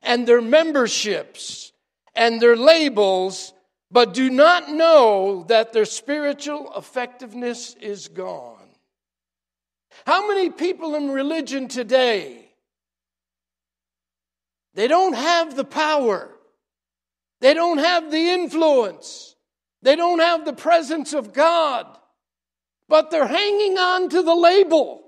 and 0.02 0.28
their 0.28 0.42
memberships 0.42 1.72
and 2.14 2.42
their 2.42 2.56
labels, 2.56 3.54
but 3.90 4.14
do 4.14 4.30
not 4.30 4.70
know 4.70 5.46
that 5.48 5.74
their 5.74 5.86
spiritual 5.86 6.72
effectiveness 6.76 7.76
is 7.76 8.10
gone. 8.10 8.70
How 10.06 10.28
many 10.28 10.50
people 10.50 10.94
in 10.96 11.10
religion 11.10 11.68
today 11.68 12.48
they 14.78 14.88
don't 14.88 15.16
have 15.16 15.56
the 15.56 15.66
power. 15.66 16.37
They 17.39 17.53
don't 17.53 17.77
have 17.77 18.12
the 18.12 18.29
influence. 18.32 19.36
They 19.82 19.96
don't 19.96 20.20
have 20.20 20.46
the 20.46 20.53
presence 20.53 21.13
of 21.13 21.34
God. 21.34 21.86
But 22.89 23.12
they're 23.12 23.27
hanging 23.27 23.77
on 23.77 24.10
to 24.10 24.24
the 24.24 24.36
label. 24.36 25.03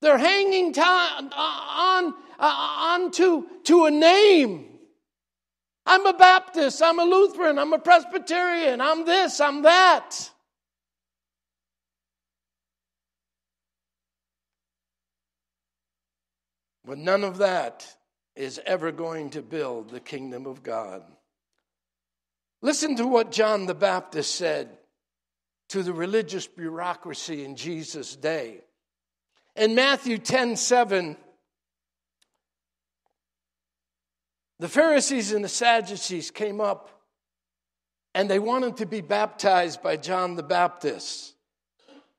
They're 0.00 0.18
hanging 0.18 0.78
on, 0.78 1.32
uh, 1.32 2.12
on 2.38 3.10
to, 3.12 3.46
to 3.64 3.86
a 3.86 3.90
name. 3.90 4.66
I'm 5.84 6.04
a 6.04 6.12
Baptist, 6.12 6.82
I'm 6.82 6.98
a 6.98 7.04
Lutheran, 7.04 7.58
I'm 7.58 7.72
a 7.72 7.78
Presbyterian, 7.78 8.80
I'm 8.80 9.06
this, 9.06 9.40
I'm 9.40 9.62
that. 9.62 10.30
But 16.84 16.98
none 16.98 17.24
of 17.24 17.38
that 17.38 17.86
is 18.36 18.60
ever 18.66 18.92
going 18.92 19.30
to 19.30 19.42
build 19.42 19.90
the 19.90 20.00
kingdom 20.00 20.46
of 20.46 20.62
God. 20.62 21.02
Listen 22.60 22.96
to 22.96 23.06
what 23.06 23.30
John 23.30 23.66
the 23.66 23.74
Baptist 23.74 24.34
said 24.34 24.68
to 25.68 25.82
the 25.82 25.92
religious 25.92 26.46
bureaucracy 26.46 27.44
in 27.44 27.56
Jesus' 27.56 28.16
day. 28.16 28.62
In 29.54 29.74
Matthew 29.74 30.18
10 30.18 30.56
7, 30.56 31.16
the 34.58 34.68
Pharisees 34.68 35.32
and 35.32 35.44
the 35.44 35.48
Sadducees 35.48 36.30
came 36.30 36.60
up 36.60 36.90
and 38.14 38.28
they 38.28 38.38
wanted 38.38 38.78
to 38.78 38.86
be 38.86 39.00
baptized 39.00 39.82
by 39.82 39.96
John 39.96 40.34
the 40.34 40.42
Baptist. 40.42 41.34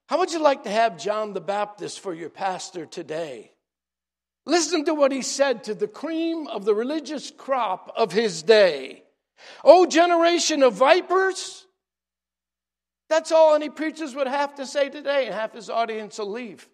How 0.08 0.20
would 0.20 0.32
you 0.32 0.42
like 0.42 0.64
to 0.64 0.72
have 0.72 0.98
John 0.98 1.34
the 1.34 1.42
Baptist 1.42 2.00
for 2.00 2.14
your 2.14 2.30
pastor 2.30 2.86
today? 2.86 3.52
Listen 4.46 4.86
to 4.86 4.94
what 4.94 5.12
he 5.12 5.22
said 5.22 5.66
to 5.66 5.76
the 5.76 5.88
cream 5.88 6.48
of 6.48 6.66
the 6.66 6.74
religious 6.74 7.30
crop 7.30 7.92
of 7.96 8.12
his 8.12 8.42
day. 8.42 9.04
O 9.64 9.86
generation 9.86 10.64
of 10.64 10.74
vipers! 10.74 11.66
That's 13.10 13.32
all 13.32 13.56
any 13.56 13.70
preachers 13.70 14.14
would 14.16 14.28
have 14.28 14.56
to 14.56 14.66
say 14.66 14.90
today, 14.90 15.26
and 15.26 15.34
half 15.34 15.54
his 15.54 15.70
audience 15.70 16.20
will 16.20 16.32
leave. 16.32 16.70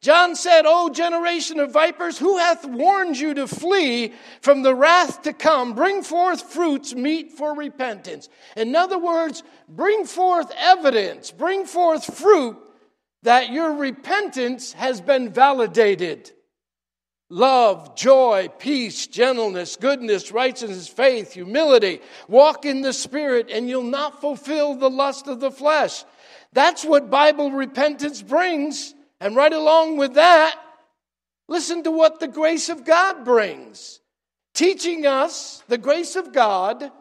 John 0.00 0.34
said, 0.34 0.62
O 0.66 0.90
generation 0.90 1.60
of 1.60 1.72
vipers, 1.72 2.18
who 2.18 2.38
hath 2.38 2.64
warned 2.64 3.18
you 3.18 3.34
to 3.34 3.46
flee 3.46 4.12
from 4.40 4.62
the 4.62 4.74
wrath 4.74 5.22
to 5.22 5.32
come? 5.32 5.74
Bring 5.74 6.02
forth 6.02 6.52
fruits 6.52 6.94
meet 6.94 7.32
for 7.32 7.54
repentance. 7.54 8.28
In 8.56 8.74
other 8.74 8.98
words, 8.98 9.42
bring 9.68 10.04
forth 10.04 10.52
evidence, 10.58 11.30
bring 11.30 11.66
forth 11.66 12.16
fruit 12.18 12.58
that 13.22 13.50
your 13.50 13.74
repentance 13.74 14.72
has 14.72 15.00
been 15.00 15.30
validated 15.30 16.32
love, 17.32 17.96
joy, 17.96 18.48
peace, 18.58 19.06
gentleness, 19.06 19.76
goodness, 19.76 20.30
righteousness, 20.30 20.86
faith, 20.86 21.32
humility. 21.32 22.00
Walk 22.28 22.66
in 22.66 22.82
the 22.82 22.92
Spirit, 22.92 23.50
and 23.50 23.70
you'll 23.70 23.82
not 23.82 24.20
fulfill 24.20 24.74
the 24.74 24.90
lust 24.90 25.26
of 25.28 25.40
the 25.40 25.50
flesh. 25.50 26.04
That's 26.52 26.84
what 26.84 27.08
Bible 27.08 27.50
repentance 27.50 28.20
brings. 28.20 28.94
And 29.18 29.34
right 29.34 29.52
along 29.52 29.96
with 29.96 30.14
that, 30.14 30.60
listen 31.48 31.82
to 31.84 31.90
what 31.90 32.20
the 32.20 32.28
grace 32.28 32.68
of 32.68 32.84
God 32.84 33.24
brings. 33.24 34.00
Teaching 34.52 35.06
us 35.06 35.62
the 35.68 35.78
grace 35.78 36.16
of 36.16 36.34
God. 36.34 36.92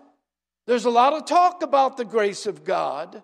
There's 0.66 0.86
a 0.86 0.90
lot 0.90 1.12
of 1.12 1.26
talk 1.26 1.62
about 1.62 1.98
the 1.98 2.06
grace 2.06 2.46
of 2.46 2.64
God. 2.64 3.22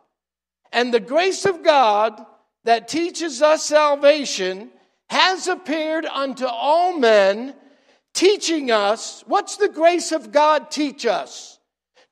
And 0.73 0.93
the 0.93 0.99
grace 0.99 1.45
of 1.45 1.63
God 1.63 2.21
that 2.65 2.89
teaches 2.89 3.41
us 3.41 3.63
salvation 3.63 4.71
has 5.09 5.47
appeared 5.47 6.05
unto 6.05 6.45
all 6.45 6.97
men, 6.97 7.55
teaching 8.13 8.71
us 8.71 9.23
what's 9.27 9.57
the 9.57 9.69
grace 9.69 10.11
of 10.11 10.31
God 10.31 10.69
teach 10.71 11.05
us? 11.05 11.59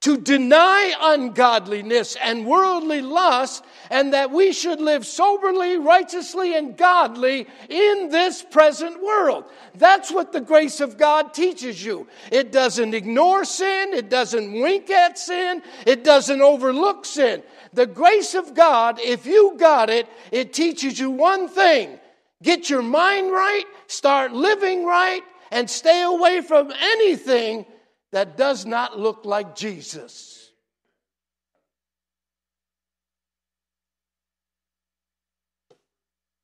To 0.02 0.18
deny 0.18 0.94
ungodliness 1.02 2.16
and 2.22 2.46
worldly 2.46 3.02
lust, 3.02 3.66
and 3.90 4.14
that 4.14 4.30
we 4.30 4.54
should 4.54 4.80
live 4.80 5.04
soberly, 5.04 5.78
righteously, 5.78 6.56
and 6.56 6.78
godly 6.78 7.48
in 7.70 8.10
this 8.10 8.44
present 8.44 9.02
world. 9.04 9.46
That's 9.74 10.12
what 10.12 10.32
the 10.32 10.42
grace 10.42 10.80
of 10.80 10.98
God 10.98 11.34
teaches 11.34 11.84
you. 11.84 12.08
It 12.32 12.52
doesn't 12.52 12.94
ignore 12.94 13.46
sin, 13.46 13.94
it 13.94 14.10
doesn't 14.10 14.54
wink 14.54 14.92
at 14.92 15.18
sin, 15.18 15.64
it 15.88 16.04
doesn't 16.04 16.42
overlook 16.42 17.06
sin. 17.06 17.42
The 17.74 17.88
grace 17.88 18.36
of 18.36 18.54
God, 18.54 19.00
if 19.00 19.26
you 19.26 19.56
got 19.58 19.90
it, 19.90 20.08
it 20.32 20.54
teaches 20.54 21.00
you 21.00 21.10
one 21.10 21.48
thing 21.48 22.00
Get 22.44 22.70
your 22.70 22.82
mind 22.82 23.32
right, 23.32 23.64
start 23.88 24.34
living 24.34 24.86
right, 24.86 25.24
and 25.52 25.70
stay 25.70 26.04
away 26.04 26.42
from 26.42 26.72
anything 26.72 27.66
that 28.12 28.38
does 28.38 28.66
not 28.66 29.00
look 29.00 29.26
like 29.26 29.56
Jesus. 29.56 30.52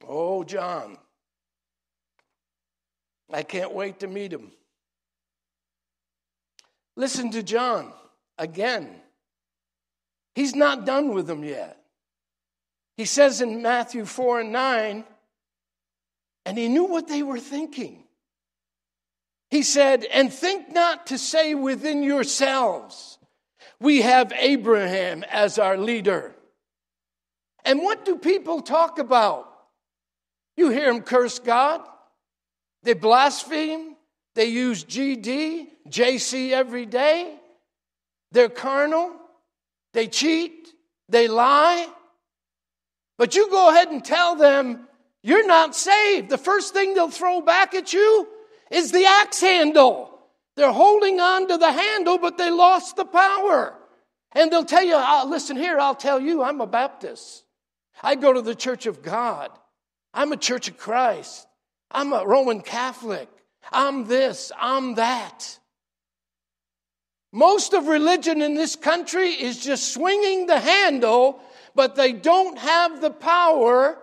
Oh, 0.08 0.44
John. 0.44 0.98
I 3.32 3.44
can't 3.44 3.74
wait 3.74 4.00
to 4.00 4.08
meet 4.08 4.34
him. 4.34 4.52
Listen 6.98 7.32
to 7.32 7.44
John 7.44 7.94
again. 8.38 8.90
He's 10.36 10.56
not 10.56 10.86
done 10.86 11.14
with 11.14 11.28
them 11.28 11.44
yet. 11.44 11.78
He 12.98 13.06
says 13.06 13.42
in 13.42 13.62
Matthew 13.62 14.06
4 14.06 14.42
and 14.42 14.52
9, 14.52 15.06
and 16.46 16.58
he 16.58 16.68
knew 16.68 16.86
what 16.86 17.08
they 17.08 17.24
were 17.24 17.40
thinking. 17.40 18.04
He 19.50 19.64
said, 19.64 20.06
And 20.06 20.32
think 20.32 20.72
not 20.72 21.08
to 21.08 21.18
say 21.18 21.54
within 21.56 22.04
yourselves, 22.04 23.20
we 23.80 24.02
have 24.02 24.32
Abraham 24.38 25.24
as 25.30 25.60
our 25.60 25.78
leader. 25.78 26.34
And 27.66 27.80
what 27.82 28.06
do 28.06 28.18
people 28.18 28.62
talk 28.62 28.98
about? 28.98 29.48
You 30.58 30.70
hear 30.70 30.92
them 30.92 31.02
curse 31.02 31.40
God, 31.40 31.82
they 32.84 32.94
blaspheme, 32.94 33.96
they 34.36 34.46
use 34.46 34.84
GD, 34.84 35.68
JC 35.90 36.52
every 36.52 36.86
day, 36.86 37.36
they're 38.32 38.50
carnal, 38.50 39.12
they 39.94 40.08
cheat, 40.08 40.70
they 41.10 41.28
lie. 41.28 41.88
But 43.18 43.36
you 43.36 43.50
go 43.50 43.70
ahead 43.70 43.90
and 43.90 44.04
tell 44.04 44.36
them 44.36 44.88
you're 45.24 45.46
not 45.46 45.76
saved. 45.76 46.30
The 46.30 46.38
first 46.38 46.74
thing 46.74 46.94
they'll 46.94 47.10
throw 47.10 47.42
back 47.42 47.74
at 47.74 47.94
you 47.94 48.28
is 48.72 48.92
the 48.92 49.06
axe 49.06 49.42
handle. 49.42 50.20
They're 50.56 50.72
holding 50.72 51.20
on 51.20 51.48
to 51.48 51.58
the 51.58 51.72
handle, 51.72 52.18
but 52.18 52.38
they 52.38 52.50
lost 52.50 52.96
the 52.96 53.06
power. 53.06 53.76
And 54.34 54.52
they'll 54.52 54.66
tell 54.66 54.84
you, 54.84 54.96
oh, 54.96 55.28
listen 55.30 55.58
here, 55.58 55.80
I'll 55.80 55.96
tell 55.96 56.20
you, 56.20 56.42
I'm 56.42 56.62
a 56.62 56.68
Baptist. 56.68 57.44
I 58.02 58.16
go 58.16 58.34
to 58.34 58.42
the 58.42 58.56
Church 58.56 58.86
of 58.86 59.02
God. 59.02 59.50
I'm 60.14 60.32
a 60.32 60.38
Church 60.38 60.68
of 60.68 60.78
Christ. 60.78 61.48
I'm 61.90 62.14
a 62.14 62.26
Roman 62.26 62.62
Catholic. 62.62 63.30
I'm 63.72 64.06
this, 64.06 64.52
I'm 64.60 64.96
that. 64.96 65.60
Most 67.32 67.74
of 67.74 67.88
religion 67.88 68.42
in 68.42 68.56
this 68.56 68.76
country 68.76 69.30
is 69.30 69.64
just 69.64 69.94
swinging 69.94 70.48
the 70.48 70.60
handle, 70.60 71.40
but 71.76 71.96
they 71.96 72.12
don't 72.12 72.58
have 72.58 73.00
the 73.00 73.12
power 73.12 73.98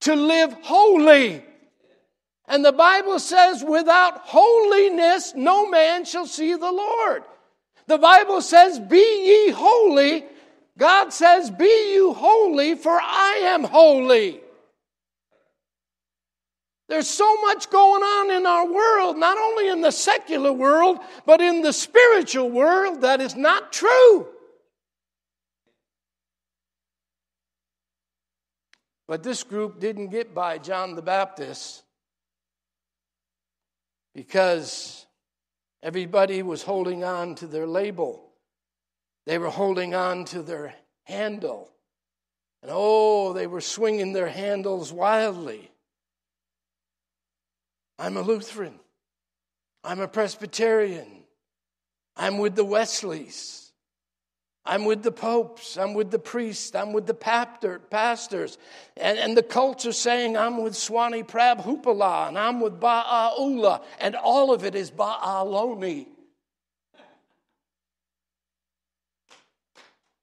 to 0.00 0.14
live 0.14 0.52
holy. 0.62 1.42
And 2.48 2.64
the 2.64 2.72
Bible 2.72 3.18
says, 3.18 3.64
without 3.66 4.20
holiness, 4.20 5.34
no 5.34 5.68
man 5.68 6.04
shall 6.04 6.26
see 6.26 6.54
the 6.54 6.70
Lord. 6.70 7.24
The 7.86 7.98
Bible 7.98 8.40
says, 8.40 8.78
Be 8.78 8.96
ye 8.96 9.50
holy. 9.50 10.24
God 10.78 11.12
says, 11.12 11.50
Be 11.50 11.94
you 11.94 12.12
holy, 12.12 12.74
for 12.74 12.98
I 13.00 13.40
am 13.44 13.64
holy. 13.64 14.40
There's 16.88 17.08
so 17.08 17.40
much 17.42 17.68
going 17.70 18.02
on 18.02 18.30
in 18.30 18.46
our 18.46 18.66
world, 18.66 19.16
not 19.16 19.38
only 19.38 19.68
in 19.68 19.80
the 19.80 19.90
secular 19.90 20.52
world, 20.52 20.98
but 21.24 21.40
in 21.40 21.62
the 21.62 21.72
spiritual 21.72 22.48
world, 22.48 23.00
that 23.00 23.20
is 23.20 23.34
not 23.34 23.72
true. 23.72 24.28
But 29.08 29.22
this 29.22 29.44
group 29.44 29.78
didn't 29.78 30.08
get 30.08 30.34
by 30.34 30.58
John 30.58 30.94
the 30.94 31.02
Baptist 31.02 31.84
because 34.14 35.06
everybody 35.82 36.42
was 36.42 36.62
holding 36.62 37.04
on 37.04 37.34
to 37.36 37.46
their 37.46 37.66
label. 37.66 38.30
They 39.26 39.38
were 39.38 39.50
holding 39.50 39.94
on 39.94 40.24
to 40.26 40.42
their 40.42 40.74
handle. 41.04 41.70
And 42.62 42.70
oh, 42.74 43.32
they 43.32 43.46
were 43.46 43.60
swinging 43.60 44.12
their 44.12 44.28
handles 44.28 44.92
wildly. 44.92 45.70
I'm 47.98 48.16
a 48.16 48.22
Lutheran. 48.22 48.80
I'm 49.84 50.00
a 50.00 50.08
Presbyterian. 50.08 51.06
I'm 52.16 52.38
with 52.38 52.56
the 52.56 52.64
Wesleys. 52.64 53.65
I'm 54.66 54.84
with 54.84 55.02
the 55.02 55.12
popes. 55.12 55.76
I'm 55.76 55.94
with 55.94 56.10
the 56.10 56.18
priests. 56.18 56.74
I'm 56.74 56.92
with 56.92 57.06
the 57.06 57.14
pastor, 57.14 57.78
pastors. 57.78 58.58
And, 58.96 59.18
and 59.18 59.36
the 59.36 59.86
are 59.86 59.92
saying, 59.92 60.36
I'm 60.36 60.62
with 60.62 60.74
Swami 60.74 61.22
Prabhupada 61.22 62.28
and 62.28 62.38
I'm 62.38 62.60
with 62.60 62.80
Baha'u'llah. 62.80 63.82
And 64.00 64.16
all 64.16 64.52
of 64.52 64.64
it 64.64 64.74
is 64.74 64.90
Ba'aloni. 64.90 66.06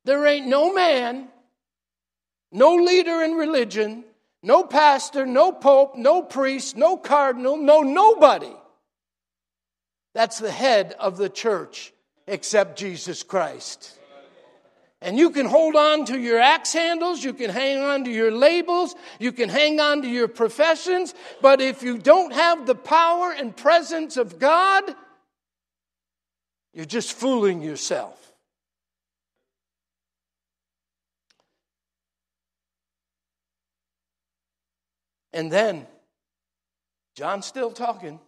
There 0.06 0.26
ain't 0.28 0.48
no 0.48 0.74
man, 0.74 1.30
no 2.52 2.76
leader 2.76 3.22
in 3.22 3.34
religion, 3.34 4.04
no 4.42 4.64
pastor, 4.64 5.26
no 5.26 5.54
pope, 5.54 5.96
no 5.96 6.22
priest, 6.22 6.76
no 6.76 6.98
cardinal, 6.98 7.56
no 7.56 7.82
nobody. 7.82 8.54
That's 10.14 10.40
the 10.40 10.52
head 10.52 10.94
of 11.00 11.18
the 11.18 11.30
church 11.30 11.94
except 12.28 12.78
Jesus 12.78 13.24
Christ. 13.24 13.98
And 15.04 15.20
you 15.20 15.32
can 15.32 15.46
hold 15.46 15.76
on 15.76 16.06
to 16.06 16.18
your 16.18 16.40
axe 16.40 16.72
handles, 16.72 17.26
you 17.26 17.34
can 17.34 17.50
hang 17.50 17.80
on 17.80 18.06
to 18.06 18.10
your 18.10 18.32
labels, 18.32 18.96
you 19.20 19.34
can 19.34 19.50
hang 19.50 19.82
on 19.82 20.02
to 20.02 20.08
your 20.08 20.30
professions, 20.30 21.14
but 21.42 21.60
if 21.60 21.84
you 21.84 21.98
don't 21.98 22.32
have 22.32 22.66
the 22.66 22.74
power 22.74 23.34
and 23.38 23.54
presence 23.54 24.16
of 24.16 24.40
God, 24.40 24.96
you're 26.74 26.86
just 26.86 27.12
fooling 27.12 27.62
yourself. 27.62 28.18
And 35.34 35.52
then, 35.52 35.86
John's 37.18 37.46
still 37.46 37.72
talking. 37.72 38.22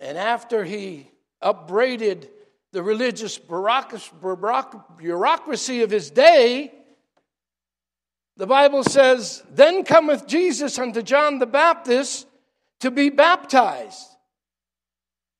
And 0.00 0.18
after 0.18 0.64
he 0.64 1.08
upbraided 1.40 2.30
the 2.72 2.82
religious 2.82 3.38
bureaucracy 3.38 4.10
of 5.82 5.90
his 5.90 6.10
day, 6.10 6.72
the 8.36 8.46
Bible 8.46 8.84
says, 8.84 9.42
Then 9.50 9.84
cometh 9.84 10.26
Jesus 10.26 10.78
unto 10.78 11.02
John 11.02 11.38
the 11.38 11.46
Baptist 11.46 12.26
to 12.80 12.90
be 12.90 13.08
baptized. 13.08 14.06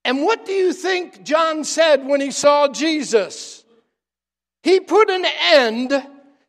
And 0.04 0.22
what 0.22 0.46
do 0.46 0.52
you 0.52 0.72
think 0.72 1.24
John 1.24 1.64
said 1.64 2.06
when 2.06 2.20
he 2.20 2.30
saw 2.30 2.68
Jesus? 2.68 3.64
He 4.62 4.80
put 4.80 5.10
an 5.10 5.26
end 5.52 5.90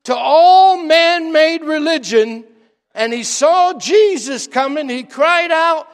to 0.06 0.16
all 0.16 0.78
man 0.78 1.34
made 1.34 1.64
religion 1.64 2.46
and 2.96 3.12
he 3.12 3.24
saw 3.24 3.74
Jesus 3.74 4.48
coming. 4.48 4.90
He 4.90 5.04
cried 5.04 5.52
out 5.52 5.88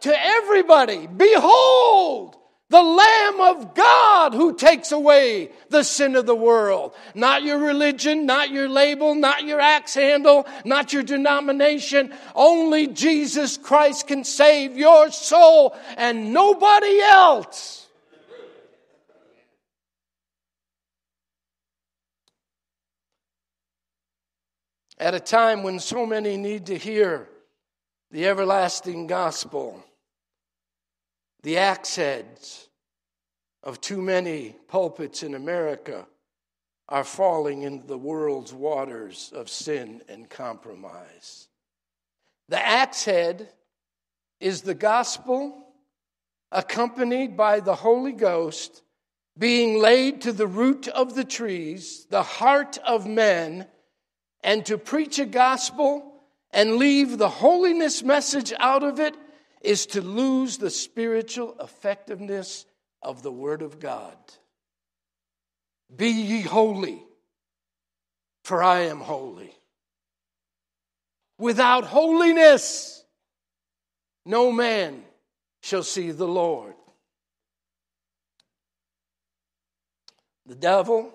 to 0.00 0.12
everybody, 0.12 1.06
Behold, 1.06 2.36
the 2.70 2.82
Lamb 2.82 3.40
of 3.40 3.74
God 3.74 4.32
who 4.32 4.54
takes 4.54 4.92
away 4.92 5.50
the 5.70 5.82
sin 5.82 6.14
of 6.14 6.24
the 6.24 6.36
world. 6.36 6.94
Not 7.16 7.42
your 7.42 7.58
religion, 7.58 8.26
not 8.26 8.50
your 8.50 8.68
label, 8.68 9.16
not 9.16 9.44
your 9.44 9.60
axe 9.60 9.94
handle, 9.94 10.46
not 10.64 10.92
your 10.92 11.02
denomination. 11.02 12.14
Only 12.32 12.86
Jesus 12.86 13.56
Christ 13.56 14.06
can 14.06 14.22
save 14.22 14.78
your 14.78 15.10
soul 15.10 15.76
and 15.96 16.32
nobody 16.32 17.00
else. 17.00 17.88
At 24.96 25.14
a 25.14 25.20
time 25.20 25.64
when 25.64 25.80
so 25.80 26.06
many 26.06 26.36
need 26.36 26.66
to 26.66 26.78
hear 26.78 27.28
the 28.12 28.28
everlasting 28.28 29.08
gospel 29.08 29.82
the 31.42 31.58
axe 31.58 31.96
heads 31.96 32.68
of 33.62 33.80
too 33.80 34.00
many 34.00 34.56
pulpits 34.68 35.22
in 35.22 35.34
America 35.34 36.06
are 36.88 37.04
falling 37.04 37.62
into 37.62 37.86
the 37.86 37.98
world's 37.98 38.52
waters 38.52 39.32
of 39.34 39.48
sin 39.48 40.02
and 40.08 40.28
compromise. 40.28 41.48
The 42.48 42.64
axe 42.64 43.04
head 43.04 43.48
is 44.40 44.62
the 44.62 44.74
gospel 44.74 45.56
accompanied 46.50 47.36
by 47.36 47.60
the 47.60 47.76
Holy 47.76 48.12
Ghost 48.12 48.82
being 49.38 49.80
laid 49.80 50.22
to 50.22 50.32
the 50.32 50.46
root 50.46 50.88
of 50.88 51.14
the 51.14 51.24
trees, 51.24 52.06
the 52.10 52.22
heart 52.22 52.78
of 52.78 53.06
men, 53.06 53.66
and 54.42 54.66
to 54.66 54.76
preach 54.76 55.18
a 55.18 55.26
gospel 55.26 56.24
and 56.50 56.76
leave 56.76 57.16
the 57.16 57.28
holiness 57.28 58.02
message 58.02 58.52
out 58.58 58.82
of 58.82 58.98
it 58.98 59.14
is 59.60 59.86
to 59.86 60.00
lose 60.00 60.58
the 60.58 60.70
spiritual 60.70 61.56
effectiveness 61.60 62.64
of 63.02 63.22
the 63.22 63.32
Word 63.32 63.62
of 63.62 63.78
God. 63.78 64.16
Be 65.94 66.08
ye 66.08 66.40
holy, 66.42 67.02
for 68.44 68.62
I 68.62 68.82
am 68.82 69.00
holy. 69.00 69.54
Without 71.38 71.84
holiness, 71.84 73.04
no 74.24 74.52
man 74.52 75.02
shall 75.62 75.82
see 75.82 76.10
the 76.10 76.28
Lord. 76.28 76.74
The 80.46 80.54
devil, 80.54 81.12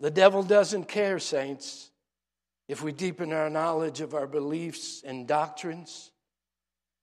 the 0.00 0.10
devil 0.10 0.42
doesn't 0.42 0.88
care, 0.88 1.18
saints, 1.18 1.90
if 2.68 2.82
we 2.82 2.92
deepen 2.92 3.32
our 3.32 3.50
knowledge 3.50 4.00
of 4.00 4.14
our 4.14 4.26
beliefs 4.26 5.02
and 5.04 5.26
doctrines. 5.26 6.10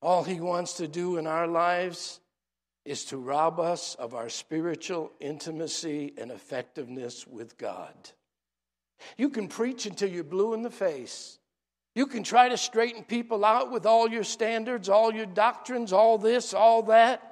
All 0.01 0.23
he 0.23 0.39
wants 0.39 0.73
to 0.73 0.87
do 0.87 1.17
in 1.17 1.27
our 1.27 1.47
lives 1.47 2.19
is 2.85 3.05
to 3.05 3.17
rob 3.17 3.59
us 3.59 3.95
of 3.95 4.15
our 4.15 4.29
spiritual 4.29 5.11
intimacy 5.19 6.13
and 6.17 6.31
effectiveness 6.31 7.27
with 7.27 7.57
God. 7.57 7.93
You 9.17 9.29
can 9.29 9.47
preach 9.47 9.85
until 9.85 10.09
you're 10.09 10.23
blue 10.23 10.53
in 10.53 10.63
the 10.63 10.71
face. 10.71 11.37
You 11.93 12.07
can 12.07 12.23
try 12.23 12.49
to 12.49 12.57
straighten 12.57 13.03
people 13.03 13.43
out 13.43 13.71
with 13.71 13.85
all 13.85 14.09
your 14.09 14.23
standards, 14.23 14.89
all 14.89 15.13
your 15.13 15.25
doctrines, 15.25 15.91
all 15.91 16.17
this, 16.17 16.53
all 16.53 16.83
that. 16.83 17.27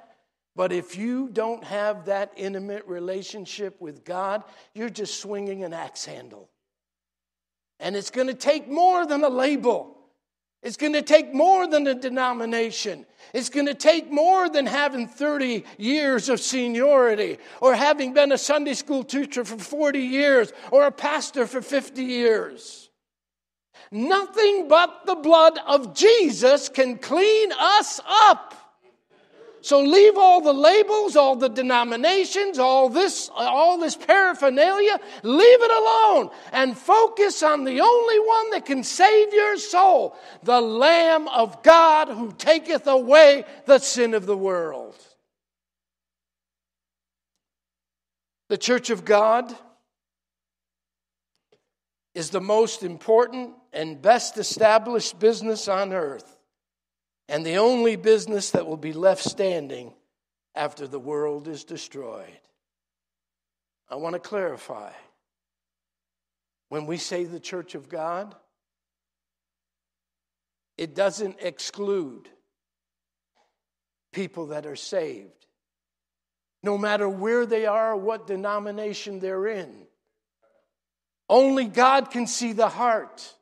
But 0.54 0.72
if 0.72 0.96
you 0.96 1.30
don't 1.32 1.64
have 1.64 2.06
that 2.06 2.32
intimate 2.36 2.86
relationship 2.86 3.80
with 3.80 4.04
God, 4.04 4.44
you're 4.74 4.90
just 4.90 5.20
swinging 5.20 5.64
an 5.64 5.72
axe 5.72 6.04
handle. 6.04 6.50
And 7.78 7.96
it's 7.96 8.10
going 8.10 8.26
to 8.26 8.34
take 8.34 8.68
more 8.68 9.06
than 9.06 9.24
a 9.24 9.28
label. 9.28 9.96
It's 10.62 10.76
going 10.76 10.92
to 10.92 11.02
take 11.02 11.32
more 11.32 11.66
than 11.66 11.86
a 11.86 11.94
denomination. 11.94 13.06
It's 13.32 13.48
going 13.48 13.66
to 13.66 13.74
take 13.74 14.12
more 14.12 14.48
than 14.48 14.66
having 14.66 15.08
30 15.08 15.64
years 15.78 16.28
of 16.28 16.38
seniority 16.38 17.38
or 17.62 17.74
having 17.74 18.12
been 18.12 18.30
a 18.30 18.38
Sunday 18.38 18.74
school 18.74 19.02
teacher 19.02 19.44
for 19.44 19.56
40 19.56 19.98
years 19.98 20.52
or 20.70 20.86
a 20.86 20.92
pastor 20.92 21.46
for 21.46 21.62
50 21.62 22.02
years. 22.02 22.90
Nothing 23.90 24.68
but 24.68 25.06
the 25.06 25.16
blood 25.16 25.58
of 25.66 25.94
Jesus 25.94 26.68
can 26.68 26.98
clean 26.98 27.52
us 27.52 27.98
up. 28.06 28.54
So 29.62 29.80
leave 29.80 30.16
all 30.16 30.40
the 30.40 30.54
labels, 30.54 31.16
all 31.16 31.36
the 31.36 31.48
denominations, 31.48 32.58
all 32.58 32.88
this, 32.88 33.30
all 33.34 33.78
this 33.78 33.94
paraphernalia, 33.94 34.98
leave 35.22 35.62
it 35.62 35.70
alone 35.70 36.30
and 36.52 36.76
focus 36.76 37.42
on 37.42 37.64
the 37.64 37.80
only 37.80 38.18
one 38.18 38.50
that 38.50 38.64
can 38.64 38.82
save 38.82 39.34
your 39.34 39.58
soul, 39.58 40.16
the 40.42 40.60
Lamb 40.60 41.28
of 41.28 41.62
God 41.62 42.08
who 42.08 42.32
taketh 42.32 42.86
away 42.86 43.44
the 43.66 43.78
sin 43.78 44.14
of 44.14 44.24
the 44.24 44.36
world. 44.36 44.96
The 48.48 48.58
church 48.58 48.88
of 48.90 49.04
God 49.04 49.54
is 52.14 52.30
the 52.30 52.40
most 52.40 52.82
important 52.82 53.52
and 53.72 54.00
best 54.00 54.38
established 54.38 55.20
business 55.20 55.68
on 55.68 55.92
earth 55.92 56.39
and 57.30 57.46
the 57.46 57.58
only 57.58 57.94
business 57.94 58.50
that 58.50 58.66
will 58.66 58.76
be 58.76 58.92
left 58.92 59.22
standing 59.22 59.94
after 60.56 60.88
the 60.88 60.98
world 60.98 61.46
is 61.46 61.62
destroyed. 61.62 62.40
I 63.88 63.94
want 63.94 64.14
to 64.14 64.18
clarify. 64.18 64.90
When 66.70 66.86
we 66.86 66.96
say 66.96 67.24
the 67.24 67.38
church 67.38 67.76
of 67.76 67.88
God, 67.88 68.34
it 70.76 70.96
doesn't 70.96 71.36
exclude 71.40 72.28
people 74.12 74.46
that 74.46 74.66
are 74.66 74.74
saved, 74.74 75.46
no 76.64 76.76
matter 76.76 77.08
where 77.08 77.46
they 77.46 77.64
are 77.64 77.92
or 77.92 77.96
what 77.96 78.26
denomination 78.26 79.20
they're 79.20 79.46
in. 79.46 79.86
Only 81.28 81.66
God 81.66 82.10
can 82.10 82.26
see 82.26 82.54
the 82.54 82.68
heart. 82.68 83.36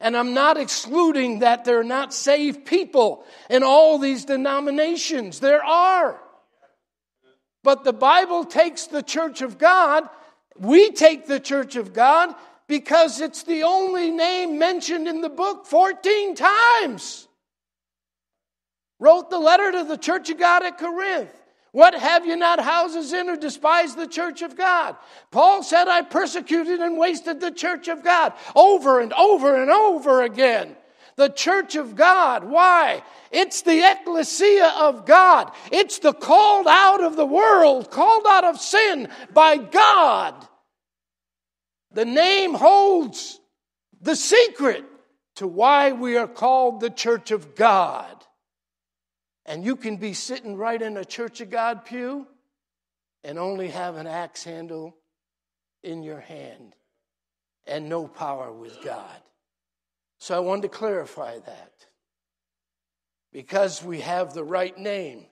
And 0.00 0.16
I'm 0.16 0.34
not 0.34 0.58
excluding 0.58 1.38
that 1.40 1.64
there 1.64 1.80
are 1.80 1.84
not 1.84 2.12
saved 2.12 2.66
people 2.66 3.24
in 3.48 3.62
all 3.62 3.98
these 3.98 4.24
denominations. 4.24 5.40
There 5.40 5.64
are. 5.64 6.20
But 7.62 7.84
the 7.84 7.92
Bible 7.92 8.44
takes 8.44 8.86
the 8.86 9.02
church 9.02 9.42
of 9.42 9.58
God, 9.58 10.08
we 10.58 10.90
take 10.90 11.26
the 11.26 11.40
church 11.40 11.76
of 11.76 11.92
God 11.92 12.34
because 12.66 13.20
it's 13.20 13.42
the 13.42 13.62
only 13.62 14.10
name 14.10 14.58
mentioned 14.58 15.08
in 15.08 15.20
the 15.20 15.28
book 15.28 15.66
14 15.66 16.34
times. 16.34 17.28
Wrote 18.98 19.30
the 19.30 19.38
letter 19.38 19.72
to 19.72 19.84
the 19.84 19.98
church 19.98 20.30
of 20.30 20.38
God 20.38 20.64
at 20.64 20.78
Corinth. 20.78 21.30
What 21.76 21.92
have 21.92 22.24
you 22.24 22.36
not 22.36 22.58
houses 22.58 23.12
in 23.12 23.28
or 23.28 23.36
despised 23.36 23.98
the 23.98 24.06
church 24.06 24.40
of 24.40 24.56
God? 24.56 24.96
Paul 25.30 25.62
said, 25.62 25.88
I 25.88 26.00
persecuted 26.00 26.80
and 26.80 26.96
wasted 26.96 27.38
the 27.38 27.50
church 27.50 27.88
of 27.88 28.02
God 28.02 28.32
over 28.54 28.98
and 28.98 29.12
over 29.12 29.60
and 29.60 29.70
over 29.70 30.22
again. 30.22 30.74
The 31.16 31.28
church 31.28 31.76
of 31.76 31.94
God. 31.94 32.44
Why? 32.44 33.02
It's 33.30 33.60
the 33.60 33.78
ecclesia 33.92 34.72
of 34.78 35.04
God. 35.04 35.52
It's 35.70 35.98
the 35.98 36.14
called 36.14 36.66
out 36.66 37.04
of 37.04 37.14
the 37.14 37.26
world, 37.26 37.90
called 37.90 38.24
out 38.26 38.44
of 38.44 38.58
sin 38.58 39.10
by 39.34 39.58
God. 39.58 40.34
The 41.92 42.06
name 42.06 42.54
holds 42.54 43.38
the 44.00 44.16
secret 44.16 44.82
to 45.34 45.46
why 45.46 45.92
we 45.92 46.16
are 46.16 46.26
called 46.26 46.80
the 46.80 46.88
church 46.88 47.32
of 47.32 47.54
God. 47.54 48.15
And 49.46 49.64
you 49.64 49.76
can 49.76 49.96
be 49.96 50.12
sitting 50.12 50.56
right 50.56 50.80
in 50.80 50.96
a 50.96 51.04
Church 51.04 51.40
of 51.40 51.50
God 51.50 51.84
pew 51.84 52.26
and 53.22 53.38
only 53.38 53.68
have 53.68 53.96
an 53.96 54.06
axe 54.06 54.44
handle 54.44 54.96
in 55.82 56.02
your 56.02 56.20
hand 56.20 56.74
and 57.64 57.88
no 57.88 58.08
power 58.08 58.52
with 58.52 58.82
God. 58.82 59.20
So 60.18 60.36
I 60.36 60.40
wanted 60.40 60.62
to 60.62 60.68
clarify 60.68 61.38
that. 61.38 61.72
Because 63.32 63.82
we 63.82 64.00
have 64.00 64.34
the 64.34 64.44
right 64.44 64.76
name 64.76 65.26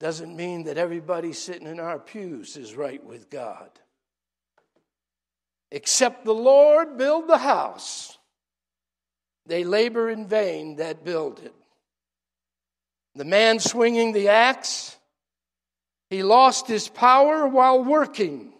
doesn't 0.00 0.34
mean 0.34 0.64
that 0.64 0.78
everybody 0.78 1.32
sitting 1.32 1.68
in 1.68 1.78
our 1.78 1.98
pews 1.98 2.56
is 2.56 2.74
right 2.74 3.04
with 3.04 3.30
God. 3.30 3.70
Except 5.70 6.24
the 6.24 6.34
Lord 6.34 6.96
build 6.96 7.28
the 7.28 7.38
house, 7.38 8.18
they 9.46 9.62
labor 9.62 10.10
in 10.10 10.26
vain 10.26 10.76
that 10.76 11.04
build 11.04 11.38
it. 11.40 11.54
The 13.14 13.24
man 13.24 13.58
swinging 13.58 14.12
the 14.12 14.28
axe, 14.28 14.96
he 16.10 16.22
lost 16.22 16.68
his 16.68 16.88
power 16.88 17.46
while 17.46 17.82
working. 17.82 18.52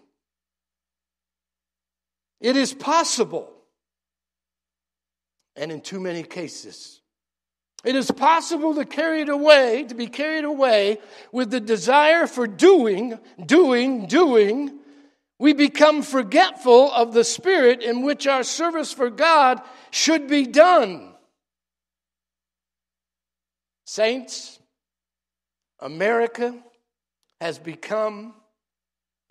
It 2.40 2.56
is 2.56 2.72
possible, 2.72 3.52
and 5.56 5.70
in 5.70 5.80
too 5.80 6.00
many 6.00 6.22
cases, 6.22 7.00
it 7.84 7.96
is 7.96 8.10
possible 8.10 8.74
to 8.74 8.84
carry 8.84 9.22
it 9.22 9.28
away, 9.28 9.84
to 9.84 9.94
be 9.94 10.06
carried 10.06 10.44
away 10.44 10.98
with 11.32 11.50
the 11.50 11.60
desire 11.60 12.26
for 12.26 12.46
doing, 12.46 13.18
doing, 13.44 14.06
doing. 14.06 14.78
We 15.38 15.54
become 15.54 16.02
forgetful 16.02 16.92
of 16.92 17.14
the 17.14 17.24
spirit 17.24 17.82
in 17.82 18.02
which 18.02 18.26
our 18.26 18.42
service 18.42 18.92
for 18.92 19.08
God 19.08 19.62
should 19.90 20.28
be 20.28 20.46
done. 20.46 21.09
Saints, 23.92 24.60
America 25.80 26.56
has 27.40 27.58
become 27.58 28.34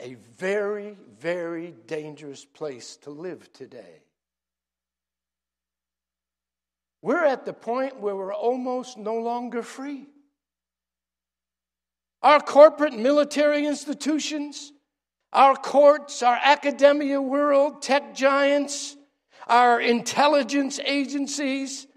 a 0.01 0.15
very, 0.37 0.97
very 1.17 1.73
dangerous 1.87 2.43
place 2.43 2.97
to 2.97 3.09
live 3.09 3.53
today. 3.53 4.01
We're 7.01 7.23
at 7.23 7.45
the 7.45 7.53
point 7.53 8.01
where 8.01 8.17
we're 8.17 8.33
almost 8.33 8.97
no 8.97 9.15
longer 9.15 9.63
free. 9.63 10.07
Our 12.21 12.41
corporate 12.41 12.99
military 12.99 13.65
institutions, 13.65 14.73
our 15.31 15.55
courts, 15.55 16.21
our 16.21 16.37
academia 16.43 17.21
world, 17.21 17.81
tech 17.81 18.13
giants, 18.13 18.97
our 19.47 19.79
intelligence 19.79 20.81
agencies, 20.83 21.87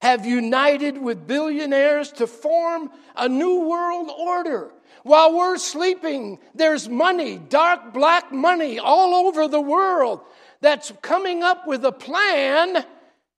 have 0.00 0.24
united 0.24 0.96
with 0.96 1.26
billionaires 1.26 2.12
to 2.12 2.26
form 2.26 2.90
a 3.16 3.28
new 3.28 3.68
world 3.68 4.10
order. 4.16 4.70
While 5.02 5.36
we're 5.36 5.58
sleeping, 5.58 6.38
there's 6.54 6.88
money, 6.88 7.38
dark 7.38 7.92
black 7.92 8.32
money 8.32 8.78
all 8.78 9.14
over 9.26 9.48
the 9.48 9.60
world 9.60 10.20
that's 10.60 10.92
coming 11.02 11.42
up 11.42 11.66
with 11.66 11.84
a 11.84 11.92
plan 11.92 12.84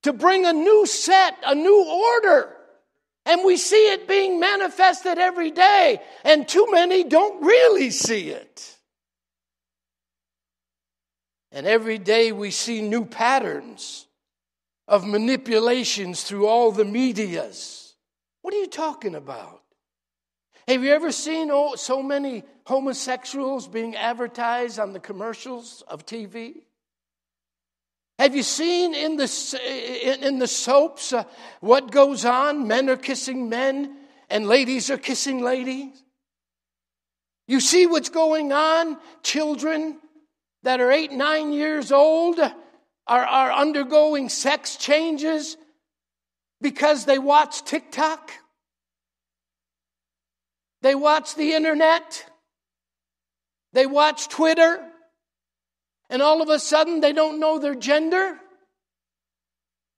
to 0.02 0.12
bring 0.12 0.46
a 0.46 0.52
new 0.52 0.86
set, 0.86 1.36
a 1.46 1.54
new 1.54 1.84
order. 1.84 2.56
And 3.26 3.44
we 3.44 3.56
see 3.56 3.92
it 3.92 4.08
being 4.08 4.40
manifested 4.40 5.18
every 5.18 5.50
day, 5.50 6.00
and 6.24 6.48
too 6.48 6.66
many 6.70 7.04
don't 7.04 7.44
really 7.44 7.90
see 7.90 8.30
it. 8.30 8.76
And 11.52 11.66
every 11.66 11.98
day 11.98 12.32
we 12.32 12.50
see 12.50 12.80
new 12.80 13.04
patterns 13.04 14.06
of 14.90 15.06
manipulations 15.06 16.24
through 16.24 16.48
all 16.48 16.72
the 16.72 16.84
medias. 16.84 17.94
What 18.42 18.52
are 18.52 18.58
you 18.58 18.66
talking 18.66 19.14
about? 19.14 19.62
Have 20.66 20.82
you 20.82 20.90
ever 20.90 21.12
seen 21.12 21.48
oh, 21.52 21.76
so 21.76 22.02
many 22.02 22.42
homosexuals 22.66 23.68
being 23.68 23.94
advertised 23.94 24.80
on 24.80 24.92
the 24.92 24.98
commercials 24.98 25.84
of 25.86 26.04
TV? 26.04 26.62
Have 28.18 28.34
you 28.34 28.42
seen 28.42 28.94
in 28.94 29.16
the, 29.16 30.18
in 30.22 30.40
the 30.40 30.48
soaps 30.48 31.12
uh, 31.12 31.22
what 31.60 31.92
goes 31.92 32.24
on? 32.24 32.66
Men 32.66 32.90
are 32.90 32.96
kissing 32.96 33.48
men 33.48 33.96
and 34.28 34.46
ladies 34.46 34.90
are 34.90 34.98
kissing 34.98 35.40
ladies. 35.40 36.02
You 37.46 37.60
see 37.60 37.86
what's 37.86 38.08
going 38.08 38.52
on? 38.52 38.98
Children 39.22 39.98
that 40.64 40.80
are 40.80 40.90
eight, 40.90 41.12
nine 41.12 41.52
years 41.52 41.92
old 41.92 42.40
are, 43.10 43.26
are 43.26 43.52
undergoing 43.52 44.28
sex 44.28 44.76
changes 44.76 45.56
because 46.60 47.06
they 47.06 47.18
watch 47.18 47.64
TikTok, 47.64 48.30
they 50.82 50.94
watch 50.94 51.34
the 51.34 51.54
internet, 51.54 52.24
they 53.72 53.84
watch 53.84 54.28
Twitter, 54.28 54.78
and 56.08 56.22
all 56.22 56.40
of 56.40 56.50
a 56.50 56.60
sudden 56.60 57.00
they 57.00 57.12
don't 57.12 57.40
know 57.40 57.58
their 57.58 57.74
gender. 57.74 58.38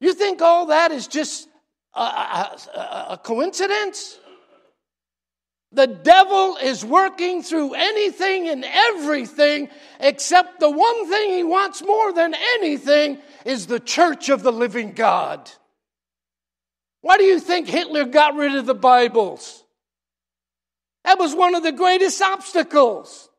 You 0.00 0.14
think 0.14 0.40
all 0.40 0.66
that 0.66 0.90
is 0.90 1.06
just 1.06 1.48
a, 1.94 2.00
a, 2.00 3.06
a 3.10 3.20
coincidence? 3.22 4.18
The 5.74 5.86
devil 5.86 6.58
is 6.58 6.84
working 6.84 7.42
through 7.42 7.72
anything 7.74 8.48
and 8.48 8.64
everything, 8.64 9.70
except 10.00 10.60
the 10.60 10.70
one 10.70 11.08
thing 11.08 11.30
he 11.30 11.44
wants 11.44 11.82
more 11.82 12.12
than 12.12 12.34
anything 12.34 13.18
is 13.46 13.66
the 13.66 13.80
church 13.80 14.28
of 14.28 14.42
the 14.42 14.52
living 14.52 14.92
God. 14.92 15.50
Why 17.00 17.16
do 17.16 17.24
you 17.24 17.40
think 17.40 17.68
Hitler 17.68 18.04
got 18.04 18.34
rid 18.34 18.54
of 18.54 18.66
the 18.66 18.74
Bibles? 18.74 19.64
That 21.04 21.18
was 21.18 21.34
one 21.34 21.54
of 21.54 21.62
the 21.62 21.72
greatest 21.72 22.20
obstacles. 22.20 23.30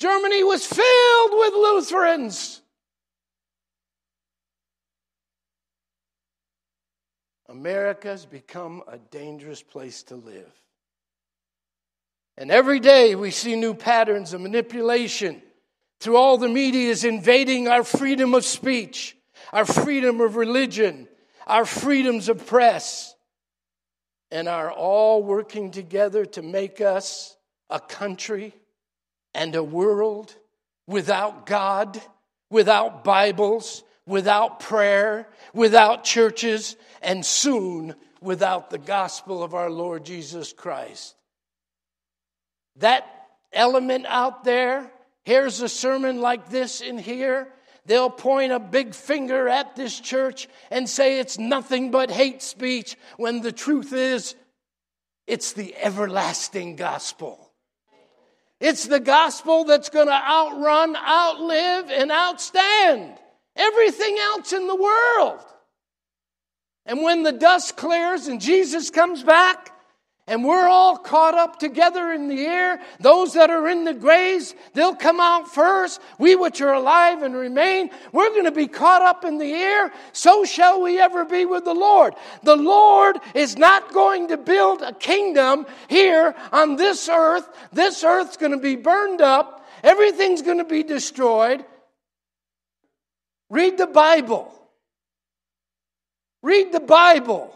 Germany 0.00 0.44
was 0.44 0.64
filled 0.66 1.30
with 1.32 1.54
Lutherans. 1.54 2.60
America's 7.48 8.26
become 8.26 8.82
a 8.86 8.98
dangerous 8.98 9.62
place 9.62 10.02
to 10.04 10.14
live. 10.14 10.52
And 12.40 12.50
every 12.50 12.80
day 12.80 13.14
we 13.14 13.32
see 13.32 13.54
new 13.54 13.74
patterns 13.74 14.32
of 14.32 14.40
manipulation. 14.40 15.42
Through 16.00 16.16
all 16.16 16.38
the 16.38 16.48
media 16.48 16.88
is 16.88 17.04
invading 17.04 17.68
our 17.68 17.84
freedom 17.84 18.32
of 18.32 18.46
speech, 18.46 19.14
our 19.52 19.66
freedom 19.66 20.22
of 20.22 20.36
religion, 20.36 21.06
our 21.46 21.66
freedoms 21.66 22.30
of 22.30 22.46
press, 22.46 23.14
and 24.30 24.48
are 24.48 24.72
all 24.72 25.22
working 25.22 25.70
together 25.70 26.24
to 26.24 26.40
make 26.40 26.80
us 26.80 27.36
a 27.68 27.78
country 27.78 28.54
and 29.34 29.54
a 29.54 29.62
world 29.62 30.34
without 30.86 31.44
God, 31.44 32.00
without 32.48 33.04
Bibles, 33.04 33.84
without 34.06 34.60
prayer, 34.60 35.28
without 35.52 36.04
churches, 36.04 36.76
and 37.02 37.24
soon 37.24 37.94
without 38.22 38.70
the 38.70 38.78
gospel 38.78 39.42
of 39.42 39.52
our 39.52 39.68
Lord 39.68 40.06
Jesus 40.06 40.54
Christ 40.54 41.16
that 42.80 43.06
element 43.52 44.06
out 44.06 44.44
there, 44.44 44.90
here's 45.24 45.60
a 45.62 45.68
sermon 45.68 46.20
like 46.20 46.50
this 46.50 46.80
in 46.80 46.98
here, 46.98 47.48
they'll 47.86 48.10
point 48.10 48.52
a 48.52 48.58
big 48.58 48.94
finger 48.94 49.48
at 49.48 49.76
this 49.76 49.98
church 49.98 50.48
and 50.70 50.88
say 50.88 51.18
it's 51.18 51.38
nothing 51.38 51.90
but 51.90 52.10
hate 52.10 52.42
speech, 52.42 52.96
when 53.16 53.40
the 53.40 53.52
truth 53.52 53.92
is, 53.92 54.34
it's 55.26 55.52
the 55.52 55.74
everlasting 55.76 56.76
gospel. 56.76 57.50
It's 58.60 58.86
the 58.86 59.00
gospel 59.00 59.64
that's 59.64 59.88
going 59.88 60.08
to 60.08 60.12
outrun, 60.12 60.94
outlive, 60.96 61.90
and 61.90 62.10
outstand 62.10 63.16
everything 63.56 64.18
else 64.18 64.52
in 64.52 64.66
the 64.66 64.76
world. 64.76 65.40
And 66.84 67.02
when 67.02 67.22
the 67.22 67.32
dust 67.32 67.76
clears 67.76 68.26
and 68.26 68.40
Jesus 68.40 68.90
comes 68.90 69.22
back, 69.22 69.72
and 70.30 70.44
we're 70.44 70.68
all 70.68 70.96
caught 70.96 71.34
up 71.34 71.58
together 71.58 72.12
in 72.12 72.28
the 72.28 72.46
air. 72.46 72.80
Those 73.00 73.34
that 73.34 73.50
are 73.50 73.68
in 73.68 73.82
the 73.82 73.92
graves, 73.92 74.54
they'll 74.74 74.94
come 74.94 75.18
out 75.18 75.52
first. 75.52 76.00
We 76.18 76.36
which 76.36 76.60
are 76.60 76.72
alive 76.72 77.22
and 77.22 77.34
remain, 77.34 77.90
we're 78.12 78.30
going 78.30 78.44
to 78.44 78.52
be 78.52 78.68
caught 78.68 79.02
up 79.02 79.24
in 79.24 79.38
the 79.38 79.52
air. 79.52 79.92
So 80.12 80.44
shall 80.44 80.80
we 80.82 81.00
ever 81.00 81.24
be 81.24 81.46
with 81.46 81.64
the 81.64 81.74
Lord. 81.74 82.14
The 82.44 82.54
Lord 82.54 83.18
is 83.34 83.58
not 83.58 83.92
going 83.92 84.28
to 84.28 84.36
build 84.36 84.82
a 84.82 84.92
kingdom 84.92 85.66
here 85.88 86.36
on 86.52 86.76
this 86.76 87.08
earth. 87.08 87.48
This 87.72 88.04
earth's 88.04 88.36
going 88.36 88.52
to 88.52 88.58
be 88.58 88.76
burned 88.76 89.20
up. 89.20 89.66
Everything's 89.82 90.42
going 90.42 90.58
to 90.58 90.64
be 90.64 90.84
destroyed. 90.84 91.64
Read 93.48 93.78
the 93.78 93.88
Bible. 93.88 94.54
Read 96.40 96.70
the 96.70 96.78
Bible. 96.78 97.52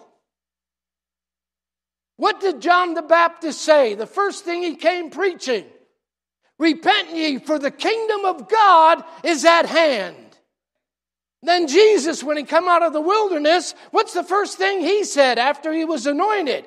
What 2.17 2.41
did 2.41 2.61
John 2.61 2.95
the 2.95 3.03
Baptist 3.03 3.61
say? 3.63 3.95
The 3.95 4.07
first 4.07 4.45
thing 4.45 4.63
he 4.63 4.77
came 4.77 5.11
preaching 5.11 5.67
Repent 6.59 7.15
ye, 7.15 7.39
for 7.39 7.59
the 7.59 7.71
kingdom 7.71 8.25
of 8.25 8.49
God 8.49 9.03
is 9.25 9.45
at 9.45 9.67
hand. 9.67 10.17
Then 11.43 11.67
Jesus, 11.67 12.23
when 12.23 12.37
he 12.37 12.45
come 12.45 12.69
out 12.69 12.83
of 12.83 12.93
the 12.93 13.01
wilderness, 13.01 13.75
what's 13.91 14.15
the 14.15 14.23
first 14.23 14.57
thing 14.57 14.81
he 14.81 15.05
said 15.05 15.39
after 15.39 15.73
he 15.73 15.85
was 15.85 16.07
anointed? 16.07 16.65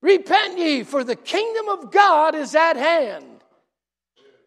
Repent 0.00 0.58
ye, 0.58 0.84
for 0.84 1.02
the 1.02 1.16
kingdom 1.16 1.68
of 1.68 1.90
God 1.90 2.34
is 2.34 2.54
at 2.54 2.76
hand. 2.76 3.42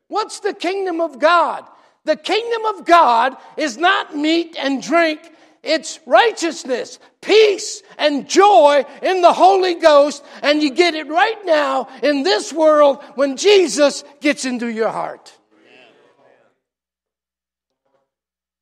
What's 0.08 0.40
the 0.40 0.54
kingdom 0.54 1.02
of 1.02 1.20
God? 1.20 1.66
The 2.06 2.16
kingdom 2.16 2.66
of 2.66 2.86
God 2.86 3.36
is 3.58 3.78
not 3.78 4.16
meat 4.16 4.56
and 4.58 4.82
drink 4.82 5.20
it's 5.64 6.00
righteousness, 6.06 7.00
peace, 7.22 7.84
and 7.98 8.30
joy 8.30 8.86
in 9.02 9.22
the 9.22 9.34
Holy 9.34 9.76
Ghost, 9.76 10.24
and 10.42 10.64
you 10.64 10.72
get 10.72 10.96
it 10.96 11.08
right 11.08 11.46
now 11.46 11.90
in 12.02 12.24
this 12.24 12.54
world 12.54 13.04
when 13.16 13.36
Jesus 13.38 14.04
gets 14.22 14.46
into 14.46 14.68
your 14.68 14.90
heart. 14.90 15.34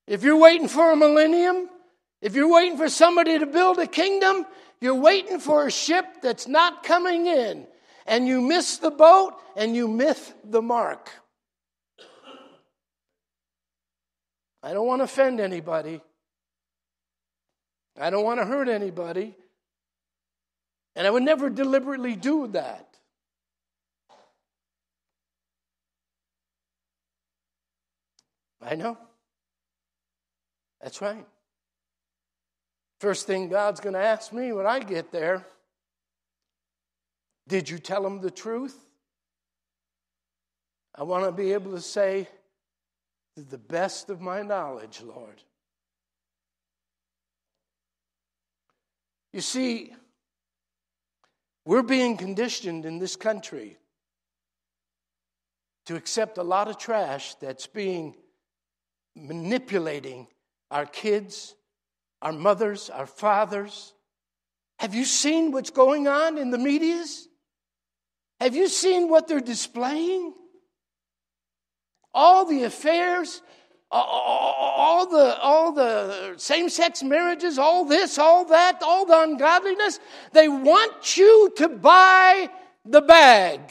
If 0.07 0.23
you're 0.23 0.37
waiting 0.37 0.67
for 0.67 0.91
a 0.91 0.95
millennium, 0.95 1.69
if 2.21 2.33
you're 2.33 2.51
waiting 2.51 2.77
for 2.77 2.89
somebody 2.89 3.37
to 3.37 3.45
build 3.45 3.77
a 3.77 3.87
kingdom, 3.87 4.45
you're 4.79 4.95
waiting 4.95 5.39
for 5.39 5.67
a 5.67 5.71
ship 5.71 6.05
that's 6.21 6.47
not 6.47 6.83
coming 6.83 7.27
in, 7.27 7.67
and 8.05 8.27
you 8.27 8.41
miss 8.41 8.77
the 8.77 8.91
boat 8.91 9.33
and 9.55 9.75
you 9.75 9.87
miss 9.87 10.33
the 10.43 10.61
mark. 10.61 11.11
I 14.63 14.73
don't 14.73 14.87
want 14.87 15.01
to 15.01 15.03
offend 15.03 15.39
anybody. 15.39 16.01
I 17.99 18.09
don't 18.09 18.23
want 18.23 18.39
to 18.39 18.45
hurt 18.45 18.69
anybody. 18.69 19.35
And 20.95 21.05
I 21.05 21.09
would 21.09 21.23
never 21.23 21.49
deliberately 21.49 22.15
do 22.15 22.47
that. 22.47 22.87
I 28.61 28.75
know. 28.75 28.97
That's 30.81 31.01
right. 31.01 31.25
First 32.99 33.27
thing 33.27 33.49
God's 33.49 33.79
going 33.79 33.93
to 33.93 33.99
ask 33.99 34.33
me 34.33 34.51
when 34.51 34.65
I 34.65 34.79
get 34.79 35.11
there 35.11 35.45
did 37.47 37.69
you 37.69 37.79
tell 37.79 38.05
him 38.05 38.19
the 38.19 38.31
truth? 38.31 38.77
I 40.93 41.03
want 41.03 41.25
to 41.25 41.31
be 41.31 41.53
able 41.53 41.71
to 41.71 41.81
say, 41.81 42.27
to 43.35 43.43
the 43.43 43.57
best 43.57 44.09
of 44.09 44.19
my 44.19 44.41
knowledge, 44.41 45.01
Lord. 45.01 45.43
You 49.37 49.41
see, 49.41 49.93
we're 51.63 51.83
being 51.83 52.17
conditioned 52.17 52.87
in 52.87 52.97
this 52.97 53.15
country 53.15 53.77
to 55.85 55.95
accept 55.95 56.39
a 56.39 56.43
lot 56.43 56.67
of 56.69 56.79
trash 56.79 57.35
that's 57.35 57.67
being 57.67 58.15
manipulating 59.15 60.25
our 60.71 60.87
kids, 60.87 61.53
our 62.23 62.33
mothers, 62.33 62.89
our 62.89 63.05
fathers. 63.05 63.93
Have 64.79 64.95
you 64.95 65.05
seen 65.05 65.51
what's 65.51 65.69
going 65.69 66.07
on 66.07 66.39
in 66.39 66.49
the 66.49 66.57
medias? 66.57 67.27
Have 68.39 68.55
you 68.55 68.67
seen 68.67 69.07
what 69.07 69.27
they're 69.27 69.39
displaying? 69.39 70.33
All 72.11 72.43
the 72.43 72.63
affairs, 72.63 73.43
all 73.89 75.07
the 75.07 75.37
all 75.39 75.71
the 75.71 76.33
same-sex 76.37 77.03
marriages 77.03 77.57
all 77.57 77.85
this 77.85 78.19
all 78.19 78.43
that 78.45 78.81
all 78.83 79.05
the 79.05 79.21
ungodliness 79.21 79.99
they 80.33 80.49
want 80.49 81.17
you 81.17 81.51
to 81.55 81.69
buy 81.69 82.49
the 82.83 83.01
bag 83.01 83.61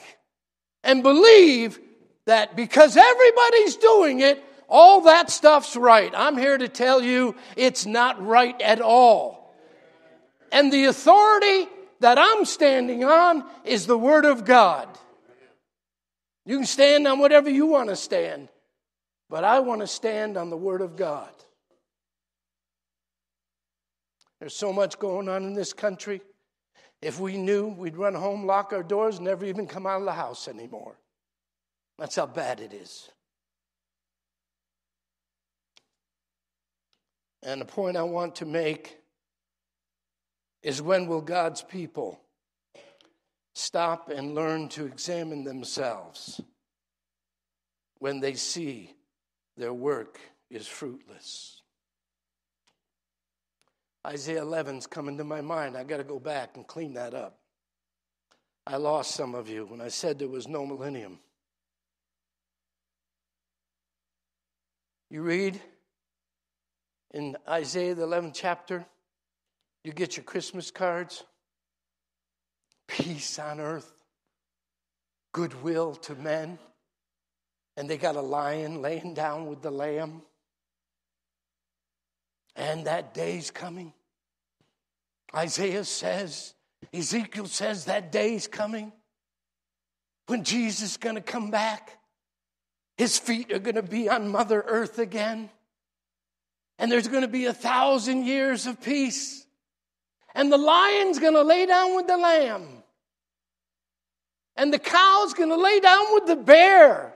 and 0.83 1.03
believe 1.03 1.79
that 2.25 2.57
because 2.57 2.97
everybody's 2.97 3.77
doing 3.77 4.21
it 4.21 4.43
all 4.69 5.03
that 5.03 5.31
stuff's 5.31 5.77
right. 5.77 6.13
I'm 6.15 6.37
here 6.37 6.59
to 6.59 6.69
tell 6.69 7.01
you 7.01 7.37
it's 7.57 7.87
not 7.87 8.25
right 8.25 8.61
at 8.61 8.81
all. 8.81 9.55
And 10.51 10.73
the 10.73 10.87
authority 10.87 11.69
that 12.01 12.19
i'm 12.19 12.45
standing 12.45 13.05
on 13.05 13.45
is 13.65 13.87
the 13.87 13.99
word 13.99 14.25
of 14.25 14.45
god. 14.45 14.89
You 16.45 16.59
can 16.59 16.67
stand 16.67 17.07
on 17.09 17.19
whatever 17.19 17.51
you 17.51 17.67
want 17.67 17.89
to 17.89 17.97
stand 17.97 18.49
but 19.29 19.45
I 19.45 19.61
want 19.61 19.81
to 19.81 19.87
stand 19.87 20.37
on 20.37 20.51
the 20.51 20.57
Word 20.57 20.81
of 20.81 20.97
God. 20.97 21.31
There's 24.41 24.55
so 24.55 24.73
much 24.73 24.99
going 24.99 25.29
on 25.29 25.45
in 25.45 25.55
this 25.55 25.73
country. 25.73 26.21
If 27.03 27.21
we 27.21 27.37
knew, 27.37 27.69
we'd 27.69 27.97
run 27.97 28.15
home, 28.15 28.47
lock 28.47 28.73
our 28.73 28.83
doors, 28.83 29.17
and 29.17 29.25
never 29.25 29.45
even 29.45 29.67
come 29.67 29.87
out 29.87 30.01
of 30.01 30.05
the 30.05 30.13
house 30.13 30.49
anymore. 30.49 30.99
That's 31.99 32.17
how 32.17 32.27
bad 32.27 32.61
it 32.61 32.73
is. 32.73 33.09
And 37.43 37.61
the 37.61 37.67
point 37.67 37.97
I 37.97 38.03
want 38.03 38.37
to 38.37 38.45
make 38.45 38.99
is 40.63 40.83
when 40.83 41.07
will 41.07 41.21
God's 41.21 41.63
people 41.63 42.21
stop 43.55 44.11
and 44.11 44.35
learn 44.35 44.69
to 44.71 44.85
examine 44.85 45.45
themselves 45.45 46.41
when 47.99 48.21
they 48.21 48.35
see 48.35 48.96
their 49.57 49.73
work 49.73 50.21
is 50.51 50.67
fruitless. 50.67 51.63
Isaiah 54.07 54.45
11's 54.45 54.87
coming 54.87 55.19
to 55.19 55.25
my 55.25 55.41
mind. 55.41 55.77
I 55.77 55.83
got 55.83 55.97
to 55.97 56.05
go 56.05 56.21
back 56.21 56.57
and 56.57 56.67
clean 56.67 56.95
that 56.95 57.15
up. 57.15 57.39
I 58.67 58.77
lost 58.77 59.13
some 59.13 59.35
of 59.35 59.49
you 59.49 59.65
when 59.67 59.81
I 59.81 59.89
said 59.89 60.19
there 60.19 60.29
was 60.29 60.47
no 60.47 60.67
millennium. 60.67 61.19
You 65.11 65.23
read 65.23 65.61
in 67.15 67.37
Isaiah, 67.49 67.95
the 67.95 68.07
11th 68.07 68.33
chapter, 68.35 68.85
you 69.85 69.93
get 69.93 70.17
your 70.17 70.25
Christmas 70.25 70.71
cards 70.71 71.25
peace 72.89 73.39
on 73.39 73.61
earth, 73.61 73.93
goodwill 75.33 75.95
to 75.95 76.15
men 76.15 76.59
and 77.77 77.89
they 77.89 77.97
got 77.97 78.17
a 78.17 78.21
lion 78.21 78.83
laying 78.83 79.15
down 79.15 79.47
with 79.47 79.63
the 79.63 79.71
lamb. 79.71 80.23
And 82.55 82.87
that 82.87 83.13
day's 83.13 83.51
coming. 83.51 83.93
Isaiah 85.35 85.85
says, 85.85 86.55
Ezekiel 86.93 87.47
says 87.47 87.85
that 87.87 88.11
day's 88.11 88.47
coming 88.47 88.93
when 90.27 90.45
Jesus 90.45 90.93
is 90.93 90.97
going 90.97 91.17
to 91.17 91.21
come 91.21 91.51
back. 91.51 91.99
His 92.97 93.19
feet 93.19 93.53
are 93.53 93.59
going 93.59 93.75
to 93.75 93.83
be 93.83 94.09
on 94.09 94.29
Mother 94.29 94.65
Earth 94.67 94.99
again. 94.99 95.51
And 96.79 96.91
there's 96.91 97.09
going 97.09 97.23
to 97.23 97.29
be 97.29 97.47
a 97.47 97.53
thousand 97.53 98.25
years 98.25 98.67
of 98.67 98.81
peace. 98.81 99.47
And 100.35 100.51
the 100.51 100.59
lion's 100.59 101.19
going 101.19 101.35
to 101.35 101.43
lay 101.43 101.67
down 101.67 101.97
with 101.97 102.07
the 102.07 102.17
lamb. 102.17 102.67
And 104.57 104.73
the 104.73 104.79
cow's 104.79 105.35
going 105.35 105.51
to 105.51 105.57
lay 105.57 105.81
down 105.81 106.15
with 106.15 106.27
the 106.27 106.37
bear. 106.37 107.16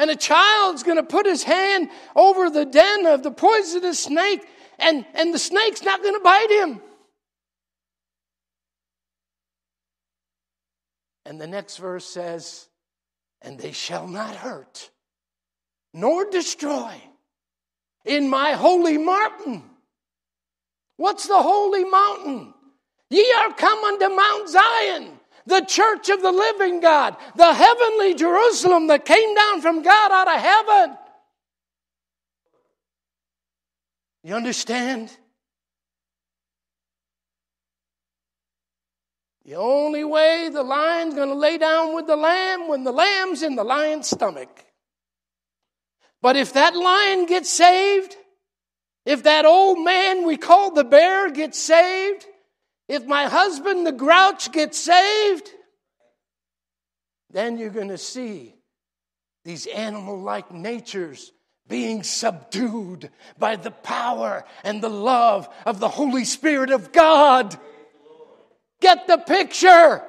And 0.00 0.10
a 0.10 0.16
child's 0.16 0.82
going 0.82 0.96
to 0.96 1.02
put 1.02 1.26
his 1.26 1.42
hand 1.42 1.90
over 2.16 2.48
the 2.48 2.64
den 2.64 3.04
of 3.04 3.22
the 3.22 3.30
poisonous 3.30 3.98
snake, 3.98 4.40
and, 4.78 5.04
and 5.12 5.34
the 5.34 5.38
snake's 5.38 5.82
not 5.82 6.02
going 6.02 6.14
to 6.14 6.20
bite 6.20 6.50
him. 6.50 6.80
And 11.26 11.38
the 11.38 11.46
next 11.46 11.76
verse 11.76 12.06
says, 12.06 12.66
And 13.42 13.58
they 13.58 13.72
shall 13.72 14.08
not 14.08 14.34
hurt 14.34 14.88
nor 15.92 16.30
destroy 16.30 16.94
in 18.06 18.30
my 18.30 18.52
holy 18.52 18.96
mountain. 18.96 19.64
What's 20.96 21.28
the 21.28 21.42
holy 21.42 21.84
mountain? 21.84 22.54
Ye 23.10 23.30
are 23.40 23.52
come 23.52 23.84
unto 23.84 24.08
Mount 24.08 24.48
Zion 24.48 25.19
the 25.46 25.60
church 25.62 26.08
of 26.08 26.22
the 26.22 26.32
living 26.32 26.80
God, 26.80 27.16
the 27.36 27.52
heavenly 27.52 28.14
Jerusalem 28.14 28.88
that 28.88 29.04
came 29.04 29.34
down 29.34 29.60
from 29.60 29.82
God 29.82 30.12
out 30.12 30.28
of 30.28 30.40
heaven. 30.40 30.98
You 34.22 34.34
understand? 34.34 35.16
The 39.44 39.56
only 39.56 40.04
way 40.04 40.48
the 40.52 40.62
lion's 40.62 41.14
going 41.14 41.28
to 41.28 41.34
lay 41.34 41.58
down 41.58 41.94
with 41.94 42.06
the 42.06 42.16
lamb 42.16 42.68
when 42.68 42.84
the 42.84 42.92
lamb's 42.92 43.42
in 43.42 43.56
the 43.56 43.64
lion's 43.64 44.08
stomach. 44.08 44.64
But 46.22 46.36
if 46.36 46.52
that 46.52 46.76
lion 46.76 47.26
gets 47.26 47.50
saved, 47.50 48.14
if 49.06 49.22
that 49.22 49.46
old 49.46 49.82
man 49.82 50.26
we 50.26 50.36
call 50.36 50.72
the 50.72 50.84
bear 50.84 51.30
gets 51.30 51.58
saved, 51.58 52.26
if 52.90 53.06
my 53.06 53.26
husband 53.26 53.86
the 53.86 53.92
grouch 53.92 54.50
gets 54.50 54.76
saved, 54.76 55.48
then 57.30 57.56
you're 57.56 57.70
going 57.70 57.88
to 57.88 57.96
see 57.96 58.56
these 59.44 59.66
animal 59.66 60.20
like 60.20 60.52
natures 60.52 61.30
being 61.68 62.02
subdued 62.02 63.08
by 63.38 63.54
the 63.54 63.70
power 63.70 64.44
and 64.64 64.82
the 64.82 64.90
love 64.90 65.48
of 65.64 65.78
the 65.78 65.88
Holy 65.88 66.24
Spirit 66.24 66.70
of 66.70 66.90
God. 66.90 67.56
Get 68.80 69.06
the 69.06 69.18
picture. 69.18 70.02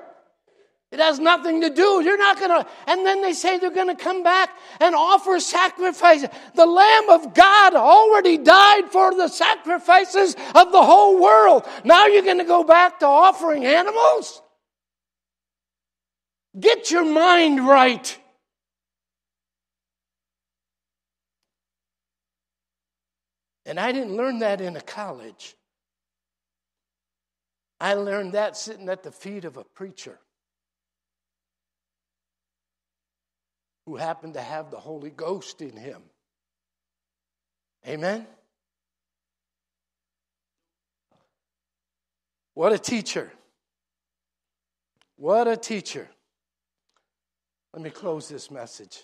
It 0.91 0.99
has 0.99 1.19
nothing 1.19 1.61
to 1.61 1.69
do. 1.69 2.01
You're 2.03 2.17
not 2.17 2.37
going 2.37 2.49
to. 2.49 2.69
And 2.85 3.05
then 3.05 3.21
they 3.21 3.31
say 3.31 3.57
they're 3.57 3.71
going 3.71 3.95
to 3.95 4.03
come 4.03 4.23
back 4.23 4.49
and 4.81 4.93
offer 4.93 5.39
sacrifices. 5.39 6.27
The 6.53 6.65
Lamb 6.65 7.09
of 7.09 7.33
God 7.33 7.75
already 7.75 8.37
died 8.37 8.91
for 8.91 9.15
the 9.15 9.29
sacrifices 9.29 10.35
of 10.53 10.73
the 10.73 10.83
whole 10.83 11.21
world. 11.21 11.65
Now 11.85 12.07
you're 12.07 12.23
going 12.23 12.39
to 12.39 12.43
go 12.43 12.65
back 12.65 12.99
to 12.99 13.05
offering 13.05 13.65
animals? 13.65 14.41
Get 16.59 16.91
your 16.91 17.05
mind 17.05 17.65
right. 17.65 18.17
And 23.65 23.79
I 23.79 23.93
didn't 23.93 24.17
learn 24.17 24.39
that 24.39 24.59
in 24.59 24.75
a 24.75 24.81
college. 24.81 25.55
I 27.79 27.93
learned 27.93 28.33
that 28.33 28.57
sitting 28.57 28.89
at 28.89 29.03
the 29.03 29.11
feet 29.13 29.45
of 29.45 29.55
a 29.55 29.63
preacher 29.63 30.19
who 33.91 33.97
happened 33.97 34.35
to 34.35 34.41
have 34.41 34.71
the 34.71 34.79
Holy 34.79 35.09
Ghost 35.09 35.61
in 35.61 35.75
him. 35.75 36.01
Amen? 37.85 38.25
What 42.53 42.71
a 42.71 42.79
teacher. 42.79 43.29
What 45.17 45.49
a 45.49 45.57
teacher. 45.57 46.07
Let 47.73 47.81
me 47.83 47.89
close 47.89 48.29
this 48.29 48.49
message. 48.49 49.03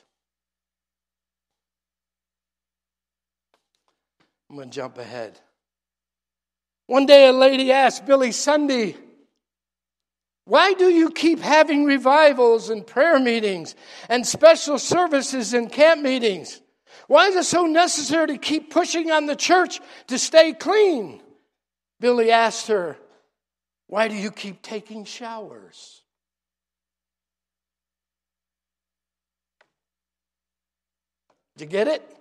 I'm 4.50 4.56
going 4.56 4.70
to 4.70 4.74
jump 4.74 5.00
ahead. 5.00 5.38
One 6.86 7.06
day 7.06 7.28
a 7.28 7.34
lady 7.34 7.74
asked 7.74 8.06
Billy 8.06 8.32
Sunday, 8.32 8.96
Why 10.48 10.72
do 10.76 10.86
you 10.90 11.10
keep 11.12 11.42
having 11.42 11.84
revivals 11.84 12.70
and 12.70 12.88
prayer 12.88 13.20
meetings 13.20 13.76
and 14.08 14.26
special 14.26 14.80
services 14.80 15.54
and 15.54 15.70
camp 15.70 16.02
meetings? 16.02 16.62
Why 17.08 17.28
is 17.28 17.36
it 17.36 17.44
so 17.44 17.66
necessary 17.66 18.28
to 18.28 18.38
keep 18.38 18.72
pushing 18.72 19.12
on 19.12 19.26
the 19.26 19.36
church 19.36 19.82
to 20.08 20.18
stay 20.18 20.54
clean? 20.54 21.22
Billy 22.00 22.32
asked 22.32 22.68
her, 22.68 22.98
Why 23.88 24.08
do 24.08 24.16
you 24.16 24.32
keep 24.32 24.62
taking 24.62 25.04
showers? 25.04 26.02
Did 31.58 31.66
you 31.66 31.70
get 31.72 31.90
it? 31.90 32.18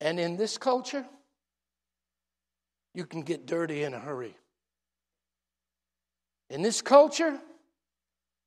And 0.00 0.18
in 0.18 0.36
this 0.36 0.58
culture, 0.58 1.06
you 2.94 3.06
can 3.06 3.22
get 3.22 3.46
dirty 3.46 3.82
in 3.82 3.94
a 3.94 3.98
hurry. 3.98 4.36
In 6.50 6.62
this 6.62 6.82
culture, 6.82 7.40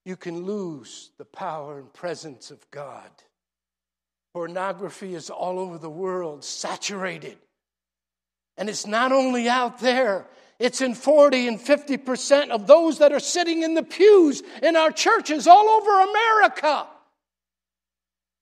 you 0.05 0.15
can 0.15 0.43
lose 0.45 1.11
the 1.17 1.25
power 1.25 1.79
and 1.79 1.91
presence 1.91 2.51
of 2.51 2.69
God. 2.69 3.09
Pornography 4.33 5.15
is 5.15 5.29
all 5.29 5.57
over 5.59 5.77
the 5.77 5.89
world, 5.89 6.43
saturated. 6.43 7.37
And 8.57 8.69
it's 8.69 8.85
not 8.85 9.11
only 9.11 9.49
out 9.49 9.79
there, 9.79 10.27
it's 10.59 10.81
in 10.81 10.93
40 10.93 11.47
and 11.47 11.59
50% 11.59 12.49
of 12.49 12.67
those 12.67 12.99
that 12.99 13.11
are 13.11 13.19
sitting 13.19 13.63
in 13.63 13.73
the 13.73 13.83
pews 13.83 14.43
in 14.61 14.75
our 14.75 14.91
churches 14.91 15.47
all 15.47 15.67
over 15.67 16.01
America. 16.01 16.87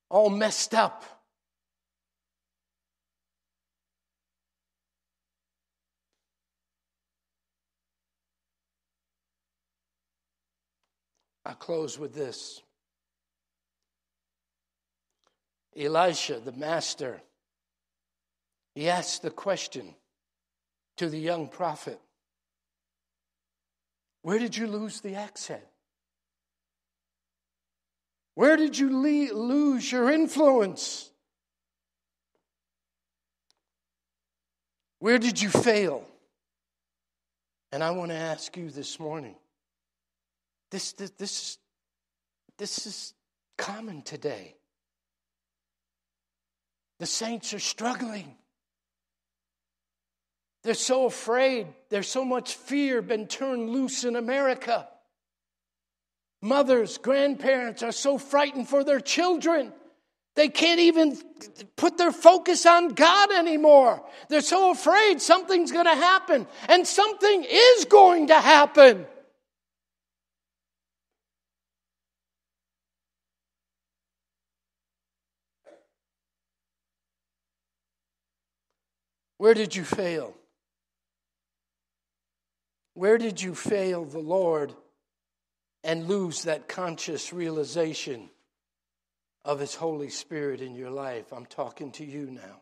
All 0.10 0.30
messed 0.30 0.74
up. 0.74 1.06
I'll 11.46 11.56
close 11.56 12.00
with 12.00 12.14
this. 12.14 12.62
Elisha, 15.76 16.40
the 16.40 16.52
master, 16.52 17.22
he 18.76 18.90
asked 18.90 19.22
the 19.22 19.32
question 19.32 19.96
to 20.98 21.10
the 21.10 21.20
young 21.20 21.48
prophet 21.48 22.00
Where 24.22 24.40
did 24.40 24.56
you 24.56 24.68
lose 24.68 25.02
the 25.02 25.16
accent? 25.16 25.64
Where 28.36 28.58
did 28.58 28.78
you 28.78 28.90
lose 28.90 29.92
your 29.92 30.10
influence? 30.10 31.12
Where 35.00 35.20
did 35.20 35.42
you 35.42 35.50
fail? 35.50 36.08
And 37.72 37.84
I 37.84 37.92
want 37.92 38.12
to 38.12 38.18
ask 38.18 38.56
you 38.56 38.70
this 38.70 39.00
morning 39.00 39.36
this, 40.74 40.94
this, 40.94 41.12
this, 41.12 41.58
this 42.58 42.88
is 42.88 43.14
common 43.60 44.02
today. 44.02 44.56
The 46.98 47.06
saints 47.06 47.54
are 47.54 47.60
struggling. 47.60 48.34
They're 50.64 50.74
so 50.74 51.06
afraid. 51.06 51.68
There's 51.90 52.08
so 52.08 52.26
much 52.26 52.56
fear 52.56 53.04
been 53.04 53.28
turned 53.28 53.70
loose 53.70 54.04
in 54.04 54.16
America. 54.16 54.88
Mothers, 56.42 56.98
grandparents 56.98 57.84
are 57.84 57.92
so 57.92 58.18
frightened 58.18 58.68
for 58.68 58.84
their 58.84 59.00
children. 59.00 59.74
They 60.36 60.50
can't 60.50 60.80
even 60.80 61.16
put 61.76 62.00
their 62.00 62.12
focus 62.12 62.66
on 62.66 62.96
God 62.96 63.32
anymore. 63.32 64.04
They're 64.28 64.42
so 64.42 64.72
afraid 64.72 65.22
something's 65.22 65.72
going 65.72 65.86
to 65.86 65.92
happen. 65.92 66.48
And 66.68 66.88
something 66.88 67.46
is 67.48 67.86
going 67.86 68.28
to 68.30 68.42
happen. 68.42 69.06
Where 79.44 79.54
did 79.54 79.76
you 79.76 79.84
fail? 79.84 80.34
Where 82.94 83.18
did 83.18 83.42
you 83.42 83.54
fail 83.56 84.06
the 84.06 84.20
Lord 84.20 84.74
and 85.84 86.08
lose 86.08 86.44
that 86.44 86.70
conscious 86.70 87.34
realization 87.34 88.30
of 89.44 89.60
His 89.60 89.76
Holy 89.76 90.08
Spirit 90.08 90.62
in 90.62 90.76
your 90.76 90.92
life? 90.92 91.34
I'm 91.34 91.46
talking 91.46 91.92
to 91.92 92.06
you 92.06 92.32
now. 92.32 92.62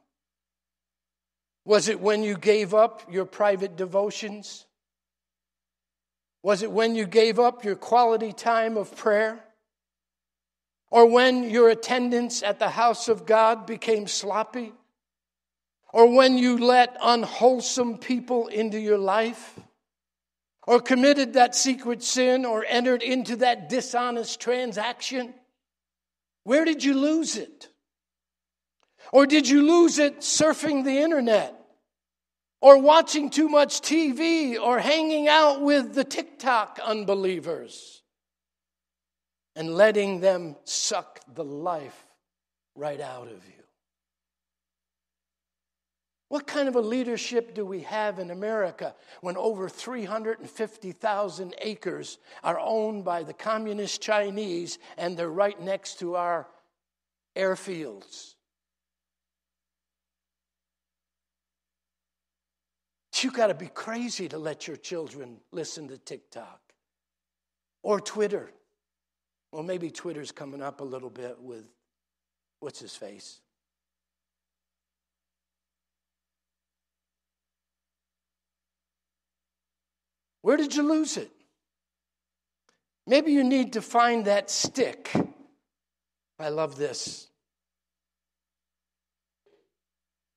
Was 1.66 1.88
it 1.88 2.00
when 2.00 2.24
you 2.24 2.36
gave 2.36 2.74
up 2.74 3.04
your 3.12 3.26
private 3.26 3.76
devotions? 3.76 4.66
Was 6.42 6.64
it 6.64 6.72
when 6.72 6.96
you 6.96 7.06
gave 7.06 7.38
up 7.38 7.64
your 7.64 7.76
quality 7.76 8.34
time 8.34 8.76
of 8.76 8.96
prayer? 8.96 9.40
Or 10.90 11.06
when 11.06 11.48
your 11.48 11.70
attendance 11.70 12.42
at 12.42 12.58
the 12.58 12.70
house 12.70 13.08
of 13.08 13.28
God 13.28 13.68
became 13.68 14.08
sloppy? 14.08 14.74
Or 15.94 16.14
when 16.16 16.38
you 16.38 16.58
let 16.58 16.96
unwholesome 17.02 17.98
people 17.98 18.48
into 18.48 18.80
your 18.80 18.98
life, 18.98 19.60
or 20.68 20.80
committed 20.80 21.34
that 21.34 21.56
secret 21.56 22.04
sin, 22.04 22.46
or 22.46 22.66
entered 22.68 23.02
into 23.02 23.38
that 23.38 23.68
dishonest 23.70 24.40
transaction? 24.40 25.34
Where 26.44 26.66
did 26.66 26.84
you 26.84 26.94
lose 26.94 27.36
it? 27.36 27.68
Or 29.12 29.26
did 29.26 29.50
you 29.50 29.64
lose 29.64 30.00
it 30.00 30.20
surfing 30.20 30.84
the 30.84 31.00
internet? 31.00 31.56
Or 32.62 32.78
watching 32.78 33.30
too 33.30 33.50
much 33.50 33.82
TV? 33.82 34.60
Or 34.60 34.80
hanging 34.80 35.28
out 35.28 35.62
with 35.62 35.94
the 35.94 36.04
TikTok 36.04 36.80
unbelievers? 36.84 38.02
And 39.56 39.76
letting 39.76 40.22
them 40.22 40.56
suck 40.64 41.20
the 41.34 41.44
life 41.44 42.06
right 42.76 43.02
out 43.02 43.28
of 43.28 43.44
you? 43.46 43.51
What 46.32 46.48
kind 46.48 46.70
of 46.70 46.78
a 46.78 46.82
leadership 46.82 47.54
do 47.54 47.66
we 47.66 47.82
have 47.82 48.18
in 48.18 48.32
America 48.32 48.96
when 49.20 49.36
over 49.36 49.68
350,000 49.68 51.56
acres 51.58 52.20
are 52.42 52.58
owned 52.58 53.04
by 53.04 53.24
the 53.24 53.34
communist 53.34 54.02
Chinese 54.02 54.80
and 54.98 55.18
they're 55.18 55.30
right 55.30 55.60
next 55.60 56.00
to 56.00 56.16
our 56.16 56.48
airfields? 57.36 58.36
You 63.22 63.32
got 63.32 63.48
to 63.48 63.54
be 63.54 63.68
crazy 63.68 64.30
to 64.30 64.38
let 64.38 64.70
your 64.70 64.78
children 64.78 65.42
listen 65.52 65.90
to 65.90 65.98
TikTok 65.98 66.62
or 67.84 68.00
Twitter. 68.00 68.54
Well, 69.52 69.64
maybe 69.64 69.92
Twitter's 69.92 70.32
coming 70.32 70.62
up 70.62 70.80
a 70.80 70.86
little 70.86 71.10
bit 71.10 71.42
with 71.42 71.66
what's 72.62 72.80
his 72.80 72.96
face? 72.96 73.42
Where 80.42 80.58
did 80.58 80.76
you 80.76 80.84
lose 80.84 81.18
it? 81.18 81.32
Maybe 83.08 83.32
you 83.32 83.44
need 83.44 83.74
to 83.74 83.82
find 83.82 84.26
that 84.26 84.50
stick. 84.50 85.12
I 86.40 86.50
love 86.50 86.78
this. 86.78 87.28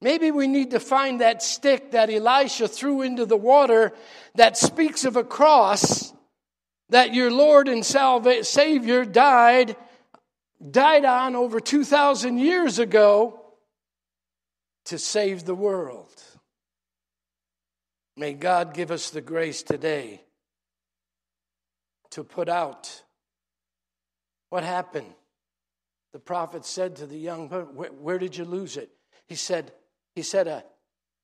Maybe 0.01 0.31
we 0.31 0.49
need 0.49 0.73
to 0.73 0.81
find 0.81 1.21
that 1.23 1.43
stick 1.43 1.93
that 1.93 2.11
Elisha 2.11 2.69
threw 2.69 3.01
into 3.01 3.25
the 3.25 3.37
water 3.37 3.95
that 4.35 4.59
speaks 4.59 5.05
of 5.07 5.17
a 5.17 5.25
cross 5.25 6.13
that 6.91 7.15
your 7.15 7.31
Lord 7.31 7.69
and 7.69 7.85
Savior 7.85 9.05
died 9.05 9.77
died 10.71 11.05
on 11.05 11.37
over 11.37 11.61
2000 11.61 12.39
years 12.39 12.79
ago 12.79 13.41
to 14.87 14.99
save 14.99 15.45
the 15.45 15.55
world. 15.55 16.23
May 18.17 18.35
God 18.35 18.75
give 18.75 18.91
us 18.91 19.11
the 19.11 19.21
grace 19.21 19.63
today 19.63 20.23
to 22.11 22.23
put 22.23 22.49
out 22.49 23.03
what 24.51 24.63
happened. 24.63 25.13
The 26.13 26.21
prophet 26.21 26.65
said 26.65 26.97
to 26.97 27.07
the 27.07 27.19
young 27.19 27.49
man, 27.51 27.75
where, 27.75 27.91
where 27.91 28.19
did 28.19 28.37
you 28.37 28.45
lose 28.45 28.77
it? 28.77 28.91
He 29.27 29.35
said, 29.35 29.73
he 30.15 30.23
said, 30.23 30.47
uh, 30.47 30.63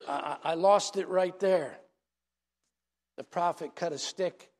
I, 0.08 0.36
I 0.42 0.54
lost 0.54 0.96
it 0.96 1.06
right 1.08 1.38
there. 1.38 1.78
The 3.16 3.22
prophet 3.24 3.76
cut 3.76 3.92
a 3.92 3.98
stick 3.98 4.50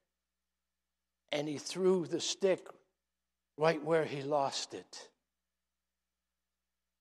and 1.33 1.49
he 1.49 1.59
threw 1.59 2.07
the 2.07 2.21
stick 2.21 2.65
right 3.57 3.83
where 3.85 4.05
he 4.05 4.23
lost 4.23 4.75
it. 4.75 5.09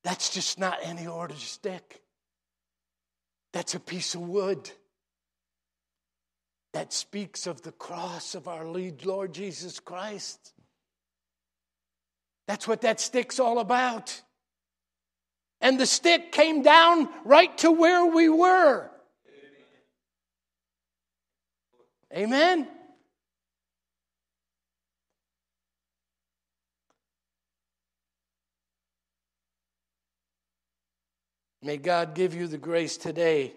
That's 0.03 0.29
just 0.31 0.59
not 0.59 0.79
any 0.81 1.05
ordinary 1.05 1.41
stick. 1.41 2.01
That's 3.53 3.75
a 3.75 3.79
piece 3.79 4.15
of 4.15 4.21
wood 4.21 4.71
that 6.73 6.93
speaks 6.93 7.47
of 7.47 7.61
the 7.61 7.71
cross 7.71 8.35
of 8.35 8.47
our 8.47 8.65
Lord 8.65 9.33
Jesus 9.33 9.79
Christ. 9.79 10.53
That's 12.47 12.67
what 12.67 12.81
that 12.81 12.99
stick's 12.99 13.39
all 13.39 13.59
about. 13.59 14.21
And 15.61 15.79
the 15.79 15.85
stick 15.85 16.31
came 16.31 16.61
down 16.61 17.09
right 17.25 17.55
to 17.59 17.71
where 17.71 18.05
we 18.05 18.29
were. 18.29 18.89
Amen. 22.15 22.67
May 31.61 31.77
God 31.77 32.15
give 32.15 32.33
you 32.33 32.47
the 32.47 32.57
grace 32.57 32.97
today. 32.97 33.53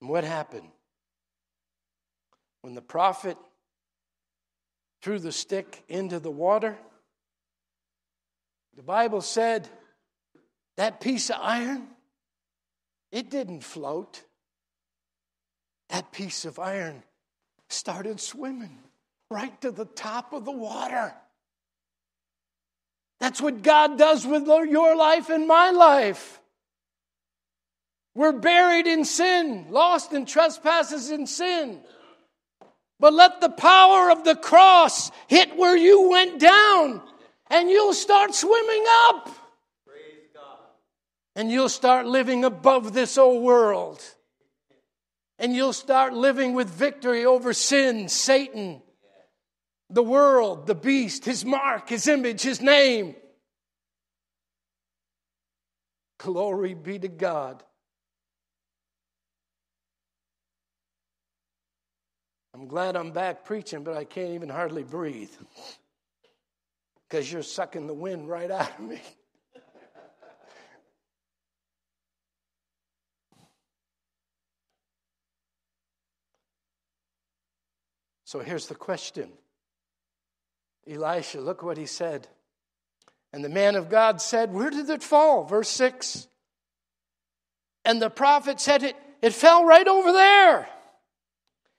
What 0.00 0.24
happened? 0.24 0.68
When 2.62 2.74
the 2.74 2.82
prophet 2.82 3.36
threw 5.02 5.18
the 5.18 5.32
stick 5.32 5.82
into 5.88 6.20
the 6.20 6.30
water, 6.30 6.76
the 8.76 8.82
Bible 8.82 9.20
said 9.20 9.68
that 10.76 11.00
piece 11.00 11.30
of 11.30 11.36
iron, 11.40 11.88
it 13.12 13.30
didn't 13.30 13.64
float. 13.64 14.22
That 15.88 16.12
piece 16.12 16.44
of 16.44 16.58
iron 16.58 17.02
started 17.68 18.20
swimming 18.20 18.78
right 19.30 19.58
to 19.60 19.70
the 19.70 19.84
top 19.84 20.32
of 20.32 20.44
the 20.44 20.52
water. 20.52 21.14
That's 23.20 23.40
what 23.40 23.62
God 23.62 23.98
does 23.98 24.26
with 24.26 24.46
your 24.46 24.96
life 24.96 25.28
and 25.28 25.46
my 25.46 25.70
life. 25.70 26.40
We're 28.14 28.32
buried 28.32 28.86
in 28.86 29.04
sin, 29.04 29.66
lost 29.70 30.12
in 30.12 30.26
trespasses 30.26 31.10
in 31.10 31.26
sin. 31.26 31.80
But 33.00 33.14
let 33.14 33.40
the 33.40 33.48
power 33.48 34.10
of 34.10 34.24
the 34.24 34.36
cross 34.36 35.10
hit 35.26 35.56
where 35.56 35.76
you 35.76 36.10
went 36.10 36.38
down, 36.38 37.02
and 37.48 37.70
you'll 37.70 37.94
start 37.94 38.34
swimming 38.34 38.84
up. 39.08 39.30
And 41.34 41.50
you'll 41.50 41.70
start 41.70 42.06
living 42.06 42.44
above 42.44 42.92
this 42.92 43.16
old 43.16 43.42
world. 43.42 44.02
And 45.38 45.54
you'll 45.54 45.72
start 45.72 46.12
living 46.12 46.52
with 46.52 46.68
victory 46.68 47.24
over 47.24 47.54
sin, 47.54 48.08
Satan, 48.08 48.82
the 49.88 50.02
world, 50.02 50.66
the 50.66 50.74
beast, 50.74 51.24
his 51.24 51.44
mark, 51.44 51.88
his 51.88 52.06
image, 52.06 52.42
his 52.42 52.60
name. 52.60 53.14
Glory 56.18 56.74
be 56.74 56.98
to 56.98 57.08
God. 57.08 57.62
I'm 62.60 62.68
glad 62.68 62.94
I'm 62.94 63.10
back 63.10 63.46
preaching, 63.46 63.84
but 63.84 63.96
I 63.96 64.04
can't 64.04 64.32
even 64.32 64.50
hardly 64.50 64.82
breathe 64.82 65.32
because 67.08 67.32
you're 67.32 67.42
sucking 67.42 67.86
the 67.86 67.94
wind 67.94 68.28
right 68.28 68.50
out 68.50 68.78
of 68.78 68.80
me. 68.80 69.00
So 78.24 78.40
here's 78.40 78.66
the 78.66 78.74
question 78.74 79.32
Elisha, 80.86 81.40
look 81.40 81.62
what 81.62 81.78
he 81.78 81.86
said. 81.86 82.28
And 83.32 83.42
the 83.42 83.48
man 83.48 83.74
of 83.74 83.88
God 83.88 84.20
said, 84.20 84.52
Where 84.52 84.68
did 84.68 84.90
it 84.90 85.02
fall? 85.02 85.44
Verse 85.44 85.70
6. 85.70 86.28
And 87.86 88.02
the 88.02 88.10
prophet 88.10 88.60
said, 88.60 88.82
It, 88.82 88.96
it 89.22 89.32
fell 89.32 89.64
right 89.64 89.88
over 89.88 90.12
there. 90.12 90.68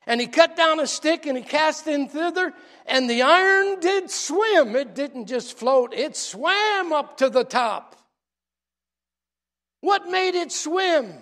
And 0.08 0.20
he 0.20 0.28
cut 0.28 0.56
down 0.56 0.80
a 0.80 0.88
stick 0.88 1.26
and 1.26 1.38
he 1.38 1.44
cast 1.44 1.88
in 1.88 2.10
thither, 2.10 2.54
and 2.88 3.10
the 3.10 3.22
iron 3.22 3.80
did 3.80 4.10
swim. 4.10 4.76
It 4.76 4.96
didn't 4.96 5.28
just 5.28 5.58
float, 5.58 5.94
it 5.94 6.16
swam 6.16 6.92
up 6.92 7.18
to 7.18 7.30
the 7.30 7.44
top. 7.44 7.96
What 9.82 10.10
made 10.10 10.36
it 10.36 10.52
swim? 10.52 11.14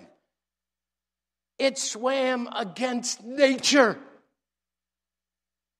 It 1.58 1.78
swam 1.78 2.48
against 2.54 3.22
nature. 3.22 3.98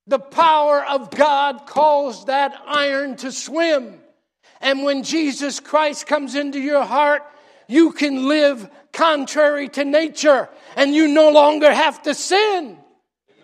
The 0.07 0.19
power 0.19 0.85
of 0.85 1.11
God 1.11 1.67
caused 1.67 2.27
that 2.27 2.55
iron 2.67 3.17
to 3.17 3.33
swim. 3.33 4.01
And 4.61 4.83
when 4.83 5.05
Jesus 5.05 5.61
Christ 5.61 6.07
comes 6.07 6.35
into 6.35 6.59
your 6.59 6.85
heart, 6.85 7.23
you 7.69 7.93
can 7.93 8.29
live 8.29 8.69
contrary 8.93 9.69
to 9.71 9.85
nature 9.85 10.49
and 10.77 10.95
you 10.95 11.09
no 11.09 11.31
longer 11.31 11.73
have 11.73 12.03
to 12.03 12.15
sin. 12.15 12.77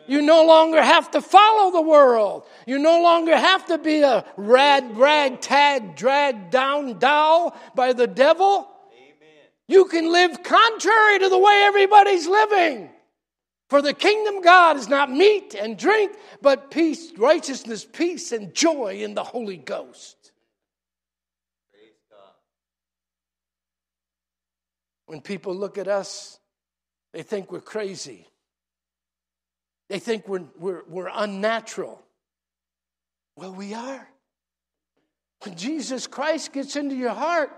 You 0.09 0.23
no 0.23 0.45
longer 0.45 0.83
have 0.83 1.11
to 1.13 1.21
follow 1.21 1.71
the 1.73 1.83
world. 1.83 2.45
You 2.67 2.79
no 2.79 3.03
longer 3.03 3.37
have 3.37 3.67
to 3.67 3.79
be 3.79 4.03
a 4.03 4.25
rad, 4.37 4.97
rag, 4.97 5.41
tag, 5.41 5.97
dragged 5.97 6.51
down 6.51 6.99
doll 6.99 7.57
by 7.75 7.93
the 7.93 8.07
devil. 8.07 8.69
Amen. 8.93 9.45
You 9.69 9.87
can 9.87 10.13
live 10.13 10.43
contrary 10.43 11.19
to 11.21 11.29
the 11.29 11.39
way 11.39 11.63
everybody's 11.67 12.27
living. 12.27 12.91
For 13.69 13.83
the 13.83 13.95
kingdom 13.95 14.43
God 14.43 14.77
is 14.77 14.89
not 14.89 15.11
meat 15.11 15.55
and 15.55 15.77
drink, 15.77 16.13
but 16.41 16.71
peace, 16.71 17.13
righteousness, 17.19 17.85
peace, 17.85 18.31
and 18.31 18.55
joy 18.55 19.01
in 19.03 19.15
the 19.15 19.25
Holy 19.25 19.57
Ghost. 19.57 20.17
When 25.07 25.21
people 25.21 25.55
look 25.55 25.79
at 25.79 25.89
us, 25.89 26.39
they 27.13 27.23
think 27.23 27.51
we're 27.51 27.61
crazy. 27.61 28.27
They 29.89 29.99
think 29.99 30.27
we're, 30.27 30.45
we're, 30.59 30.83
we're 30.89 31.11
unnatural. 31.13 32.03
Well, 33.37 33.53
we 33.53 33.75
are. 33.75 34.09
When 35.45 35.55
Jesus 35.57 36.07
Christ 36.07 36.53
gets 36.53 36.77
into 36.77 36.95
your 36.95 37.13
heart, 37.13 37.51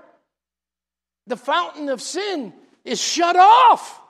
the 1.27 1.37
fountain 1.37 1.89
of 1.89 2.03
sin 2.03 2.53
is 2.85 3.01
shut 3.01 3.37
off. 3.37 4.01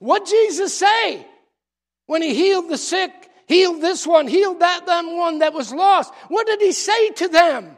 What 0.00 0.26
Jesus 0.26 0.76
say 0.76 1.26
when 2.06 2.22
he 2.22 2.34
healed 2.34 2.68
the 2.68 2.78
sick, 2.78 3.12
healed 3.46 3.80
this 3.80 4.06
one, 4.06 4.26
healed 4.26 4.60
that, 4.60 4.86
that 4.86 5.04
one 5.04 5.38
that 5.40 5.52
was 5.52 5.72
lost? 5.72 6.12
What 6.28 6.46
did 6.46 6.60
he 6.60 6.72
say 6.72 7.10
to 7.10 7.28
them? 7.28 7.76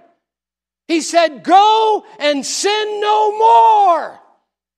He 0.88 1.00
said, 1.00 1.42
Go 1.42 2.04
and 2.18 2.44
sin 2.44 3.00
no 3.00 3.36
more, 3.36 4.20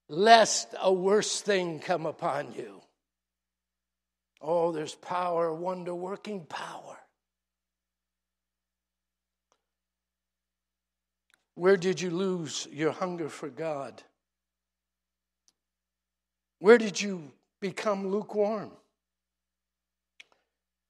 lest 0.08 0.74
a 0.80 0.92
worse 0.92 1.40
thing 1.40 1.80
come 1.80 2.06
upon 2.06 2.52
you. 2.54 2.83
Oh, 4.46 4.72
there's 4.72 4.94
power, 4.94 5.54
wonder 5.54 5.94
working 5.94 6.44
power. 6.44 6.98
Where 11.54 11.78
did 11.78 11.98
you 11.98 12.10
lose 12.10 12.68
your 12.70 12.92
hunger 12.92 13.30
for 13.30 13.48
God? 13.48 14.02
Where 16.58 16.76
did 16.76 17.00
you 17.00 17.32
become 17.62 18.08
lukewarm? 18.08 18.72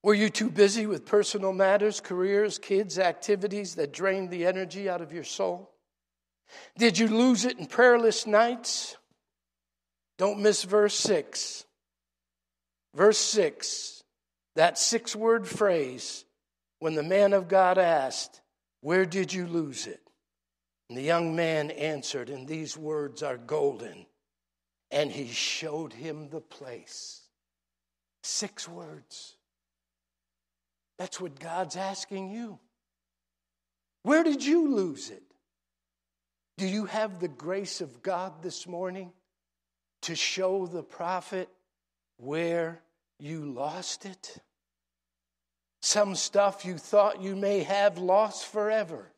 Were 0.03 0.13
you 0.13 0.29
too 0.29 0.49
busy 0.49 0.85
with 0.85 1.05
personal 1.05 1.53
matters, 1.53 2.01
careers, 2.01 2.57
kids, 2.57 2.99
activities 2.99 3.75
that 3.75 3.93
drained 3.93 4.31
the 4.31 4.45
energy 4.45 4.89
out 4.89 5.01
of 5.01 5.13
your 5.13 5.23
soul? 5.23 5.71
Did 6.77 6.99
you 6.99 7.07
lose 7.07 7.45
it 7.45 7.57
in 7.57 7.67
prayerless 7.67 8.27
nights? 8.27 8.97
Don't 10.17 10.41
miss 10.41 10.63
verse 10.63 10.95
6. 10.95 11.65
Verse 12.95 13.17
6, 13.17 14.03
that 14.55 14.77
six 14.77 15.15
word 15.15 15.45
phrase, 15.45 16.23
when 16.79 16.95
the 16.95 17.03
man 17.03 17.33
of 17.33 17.49
God 17.49 17.77
asked, 17.77 18.41
Where 18.79 19.05
did 19.05 19.33
you 19.33 19.47
lose 19.47 19.85
it? 19.85 19.99
And 20.89 20.97
the 20.97 21.03
young 21.03 21.35
man 21.35 21.71
answered, 21.71 22.29
and 22.29 22.47
these 22.47 22.77
words 22.77 23.21
are 23.21 23.37
golden. 23.37 24.05
And 24.91 25.11
he 25.11 25.27
showed 25.27 25.91
him 25.91 26.29
the 26.29 26.41
place. 26.41 27.21
Six 28.23 28.67
words. 28.69 29.35
That's 30.97 31.19
what 31.19 31.39
God's 31.39 31.75
asking 31.75 32.29
you. 32.29 32.59
Where 34.03 34.23
did 34.23 34.45
you 34.45 34.73
lose 34.73 35.09
it? 35.09 35.23
Do 36.57 36.67
you 36.67 36.85
have 36.85 37.19
the 37.19 37.27
grace 37.27 37.81
of 37.81 38.01
God 38.01 38.41
this 38.41 38.67
morning 38.67 39.11
to 40.03 40.15
show 40.15 40.67
the 40.67 40.83
prophet 40.83 41.49
where 42.17 42.81
you 43.19 43.45
lost 43.45 44.05
it? 44.05 44.37
Some 45.81 46.15
stuff 46.15 46.65
you 46.65 46.77
thought 46.77 47.21
you 47.21 47.35
may 47.35 47.63
have 47.63 47.97
lost 47.97 48.45
forever 48.45 49.11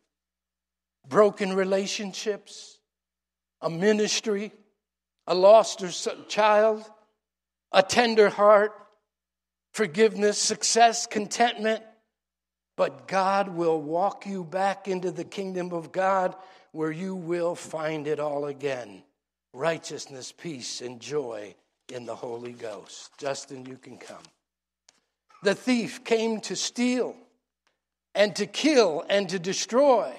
broken 1.08 1.54
relationships, 1.54 2.80
a 3.62 3.70
ministry, 3.70 4.52
a 5.26 5.34
lost 5.34 5.82
child, 6.28 6.84
a 7.72 7.82
tender 7.82 8.30
heart, 8.30 8.74
forgiveness, 9.72 10.38
success, 10.38 11.08
contentment. 11.08 11.82
But 12.76 13.08
God 13.08 13.50
will 13.50 13.82
walk 13.82 14.26
you 14.26 14.44
back 14.44 14.88
into 14.88 15.12
the 15.12 15.24
kingdom 15.24 15.72
of 15.72 15.92
God 15.92 16.36
where 16.74 16.92
you 16.92 17.16
will 17.16 17.56
find 17.56 18.08
it 18.08 18.20
all 18.20 18.46
again 18.46 19.04
righteousness, 19.54 20.32
peace, 20.32 20.82
and 20.82 21.00
joy 21.00 21.56
in 21.92 22.06
the 22.06 22.16
Holy 22.16 22.54
Ghost. 22.54 23.12
Justin, 23.18 23.66
you 23.66 23.78
can 23.78 23.98
come. 23.98 24.24
The 25.44 25.56
thief 25.56 26.04
came 26.04 26.42
to 26.42 26.56
steal 26.56 27.16
and 28.16 28.36
to 28.36 28.46
kill 28.46 29.06
and 29.10 29.30
to 29.30 29.40
destroy. 29.40 30.14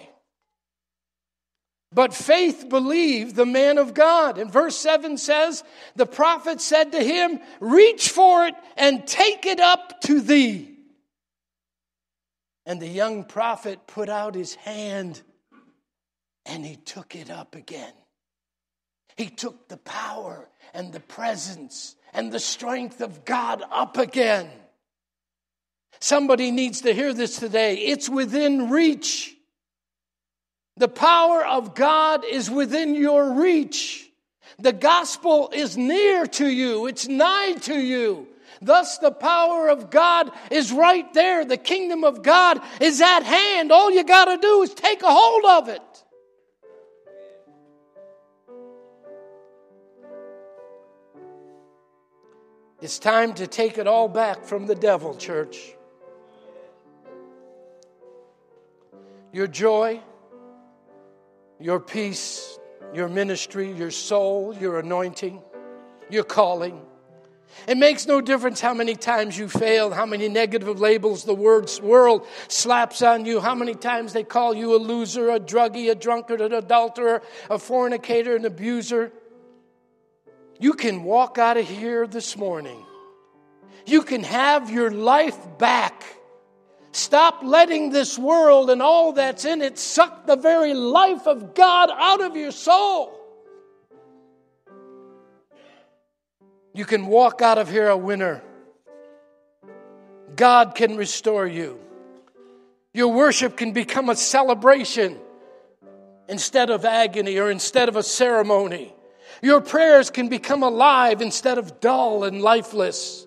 But 1.93 2.13
faith 2.13 2.69
believed 2.69 3.35
the 3.35 3.47
man 3.47 3.79
of 3.79 3.95
God. 3.95 4.39
And 4.39 4.53
verse 4.53 4.77
7 4.77 5.17
says, 5.17 5.65
The 5.97 6.07
prophet 6.07 6.61
said 6.61 6.93
to 6.93 7.03
him, 7.03 7.41
Reach 7.61 8.11
for 8.11 8.47
it 8.47 8.55
and 8.77 9.07
take 9.07 9.47
it 9.47 9.59
up 9.59 10.01
to 10.03 10.21
thee. 10.21 10.77
And 12.67 12.81
the 12.81 12.89
young 12.89 13.25
prophet 13.25 13.87
put 13.87 14.11
out 14.11 14.35
his 14.35 14.55
hand 14.55 15.23
and 16.45 16.65
he 16.65 16.77
took 16.77 17.17
it 17.17 17.31
up 17.31 17.55
again. 17.55 17.93
He 19.19 19.27
took 19.27 19.69
the 19.69 19.77
power 19.79 20.49
and 20.73 20.93
the 20.93 21.01
presence 21.01 21.97
and 22.15 22.31
the 22.31 22.39
strength 22.39 23.01
of 23.01 23.25
God 23.25 23.65
up 23.69 23.99
again. 23.99 24.49
Somebody 25.99 26.53
needs 26.53 26.83
to 26.83 26.95
hear 26.95 27.13
this 27.13 27.37
today. 27.37 27.79
It's 27.79 28.09
within 28.09 28.71
reach. 28.71 29.35
The 30.77 30.87
power 30.87 31.45
of 31.45 31.75
God 31.75 32.25
is 32.25 32.49
within 32.49 32.95
your 32.95 33.33
reach. 33.33 34.09
The 34.61 34.73
gospel 34.73 35.51
is 35.53 35.77
near 35.77 36.25
to 36.25 36.47
you, 36.49 36.87
it's 36.87 37.09
nigh 37.09 37.55
to 37.63 37.75
you. 37.75 38.29
Thus, 38.63 38.99
the 38.99 39.11
power 39.11 39.69
of 39.69 39.91
God 39.91 40.31
is 40.51 40.73
right 40.73 41.13
there. 41.13 41.45
The 41.45 41.57
kingdom 41.57 42.05
of 42.05 42.23
God 42.23 42.61
is 42.81 43.01
at 43.01 43.25
hand. 43.25 43.73
All 43.73 43.91
you 43.91 44.05
got 44.05 44.27
to 44.27 44.37
do 44.37 44.63
is 44.63 44.75
take 44.75 45.03
a 45.03 45.13
hold 45.13 45.45
of 45.45 45.69
it. 45.69 45.83
It's 52.81 53.01
time 53.01 53.35
to 53.35 53.49
take 53.49 53.77
it 53.77 53.89
all 53.89 54.09
back 54.09 54.45
from 54.45 54.67
the 54.67 54.75
devil, 54.77 55.17
church. 55.17 55.75
Your 59.33 59.49
joy, 59.49 60.01
your 61.59 61.81
peace, 61.81 62.57
your 62.95 63.09
ministry, 63.09 63.73
your 63.73 63.91
soul, 63.91 64.55
your 64.61 64.79
anointing, 64.79 65.43
your 66.09 66.23
calling. 66.23 66.81
It 67.67 67.77
makes 67.77 68.07
no 68.07 68.21
difference 68.21 68.61
how 68.61 68.75
many 68.75 68.95
times 68.95 69.37
you 69.37 69.49
failed, 69.49 69.93
how 69.93 70.07
many 70.07 70.29
negative 70.29 70.79
labels 70.79 71.25
the 71.25 71.35
world 71.35 72.27
slaps 72.47 73.03
on 73.03 73.25
you, 73.25 73.41
how 73.41 73.57
many 73.57 73.75
times 73.75 74.13
they 74.13 74.23
call 74.23 74.55
you 74.55 74.77
a 74.77 74.79
loser, 74.79 75.31
a 75.31 75.41
druggie, 75.41 75.91
a 75.91 75.97
drunkard, 75.97 76.41
an 76.41 76.53
adulterer, 76.53 77.23
a 77.51 77.59
fornicator, 77.59 78.37
an 78.37 78.45
abuser. 78.45 79.13
You 80.59 80.73
can 80.73 81.05
walk 81.05 81.39
out 81.39 81.57
of 81.57 81.69
here 81.69 82.07
this 82.07 82.37
morning. 82.37 82.85
You 83.87 84.03
can 84.03 84.25
have 84.25 84.71
your 84.71 84.91
life 84.91 85.39
back 85.59 86.05
Stop 86.93 87.43
letting 87.45 87.91
this 87.91 88.19
world 88.19 88.71
and 88.71 88.83
all 88.83 89.13
that's 89.13 89.45
in 89.45 89.63
it 89.63 89.79
suck 89.79 90.27
the 90.27 90.37
very 90.37 90.75
life 90.75 91.27
of 91.27 91.55
God 91.55 91.91
out 91.93 92.21
of 92.21 92.37
your 92.37 92.51
soul. 92.51 93.15
You 96.75 96.85
can 96.85 97.07
walk 97.07 97.43
out 97.43 97.59
of 97.59 97.71
here 97.71 97.89
a 97.89 97.97
winner. 97.97 98.43
God 100.35 100.75
can 100.75 100.97
restore 100.97 101.47
you. 101.47 101.79
Your 102.95 103.09
worship 103.09 103.57
can 103.57 103.73
become 103.73 104.09
a 104.09 104.17
celebration 104.17 105.19
instead 106.29 106.71
of 106.71 106.85
agony 106.85 107.39
or 107.39 107.51
instead 107.51 107.89
of 107.89 107.97
a 107.97 108.03
ceremony. 108.03 108.95
Your 109.43 109.61
prayers 109.61 110.11
can 110.11 110.29
become 110.29 110.63
alive 110.63 111.23
instead 111.23 111.59
of 111.59 111.81
dull 111.81 112.25
and 112.25 112.43
lifeless. 112.43 113.27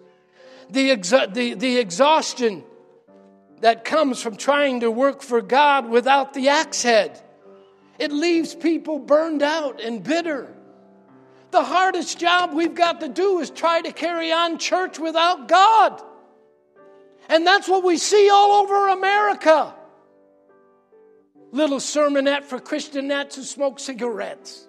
The, 0.70 0.90
exa- 0.90 1.34
the, 1.34 1.54
the 1.54 1.78
exhaustion 1.78 2.64
that 3.62 3.86
comes 3.86 4.22
from 4.22 4.36
trying 4.36 4.82
to 4.82 4.92
work 4.92 5.22
for 5.22 5.42
God 5.42 5.90
without 5.90 6.34
the 6.34 6.50
axe 6.50 6.84
head. 6.84 7.22
It 8.00 8.12
leaves 8.12 8.56
people 8.56 9.00
burned 9.00 9.44
out 9.44 9.80
and 9.82 10.04
bitter. 10.04 10.54
The 11.52 11.64
hardest 11.64 12.18
job 12.18 12.54
we've 12.54 12.74
got 12.74 13.02
to 13.02 13.10
do 13.10 13.40
is 13.40 13.50
try 13.50 13.82
to 13.82 13.92
carry 13.92 14.32
on 14.32 14.58
church 14.58 14.98
without 14.98 15.48
God. 15.48 16.02
And 17.30 17.46
that's 17.46 17.68
what 17.68 17.84
we 17.84 17.98
see 17.98 18.30
all 18.30 18.64
over 18.64 18.88
America. 18.90 19.76
Little 21.52 21.80
sermonette 21.80 22.46
for 22.46 22.60
Christianettes 22.60 23.36
who 23.36 23.44
smoke 23.44 23.80
cigarettes. 23.80 24.68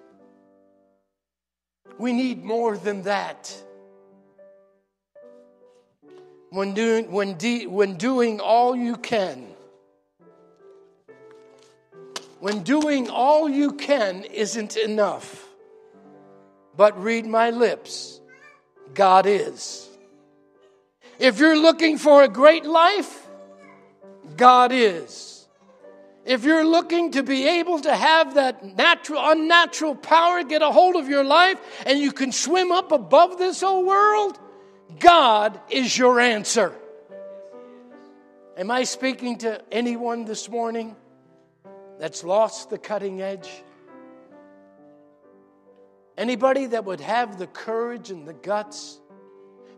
We 1.99 2.13
need 2.13 2.43
more 2.45 2.77
than 2.77 3.03
that 3.03 3.55
when 6.53 6.75
doing, 6.75 7.11
when, 7.11 7.39
de- 7.39 7.67
when 7.67 7.97
doing 7.97 8.39
all 8.39 8.77
you 8.77 8.97
can, 8.97 9.47
when 12.41 12.63
doing 12.63 13.09
all 13.09 13.49
you 13.49 13.73
can 13.73 14.25
isn't 14.25 14.77
enough, 14.77 15.49
but 16.77 17.01
read 17.03 17.25
my 17.25 17.49
lips, 17.51 18.21
God 18.93 19.27
is. 19.27 19.89
If 21.19 21.39
you're 21.39 21.59
looking 21.59 21.97
for 21.97 22.23
a 22.23 22.29
great 22.29 22.67
life, 22.67 23.27
God 24.37 24.73
is. 24.73 25.32
If 26.25 26.45
you're 26.45 26.65
looking 26.65 27.13
to 27.13 27.23
be 27.23 27.49
able 27.61 27.81
to 27.81 27.95
have 27.95 28.35
that 28.35 28.65
natural, 28.65 29.21
unnatural 29.23 29.97
power 29.97 30.45
get 30.45 30.63
a 30.63 30.71
hold 30.71 30.95
of 30.97 31.09
your 31.09 31.25
life 31.25 31.59
and 31.85 31.99
you 31.99 32.13
can 32.13 32.31
swim 32.31 32.71
up 32.71 32.93
above 32.93 33.39
this 33.39 33.63
old 33.63 33.87
world, 33.87 34.39
God 35.01 35.61
is 35.69 35.97
your 35.97 36.21
answer. 36.21 36.73
Am 38.57 38.71
I 38.71 38.85
speaking 38.85 39.39
to 39.39 39.61
anyone 39.73 40.25
this 40.25 40.49
morning 40.49 40.95
that's 41.99 42.23
lost 42.23 42.71
the 42.71 42.79
cutting 42.79 43.21
edge? 43.21 43.51
Anybody 46.17 46.67
that 46.67 46.85
would 46.85 47.01
have 47.01 47.39
the 47.39 47.47
courage 47.49 48.11
and 48.11 48.29
the 48.29 48.35
guts 48.35 49.01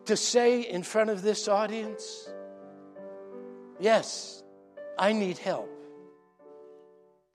to 0.06 0.16
say 0.16 0.60
in 0.60 0.82
front 0.82 1.08
of 1.08 1.22
this 1.22 1.48
audience, 1.48 2.28
Yes, 3.80 4.42
I 4.98 5.12
need 5.12 5.38
help. 5.38 5.73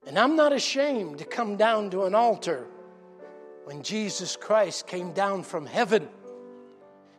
And 0.06 0.18
I'm 0.18 0.36
not 0.36 0.54
ashamed 0.54 1.20
to 1.20 1.26
come 1.26 1.56
down 1.56 1.92
to 1.92 2.04
an 2.04 2.16
altar 2.16 2.68
when 3.66 3.84
Jesus 3.84 4.36
Christ 4.36 4.88
came 4.88 5.14
down 5.14 5.44
from 5.44 5.66
heaven, 5.66 6.08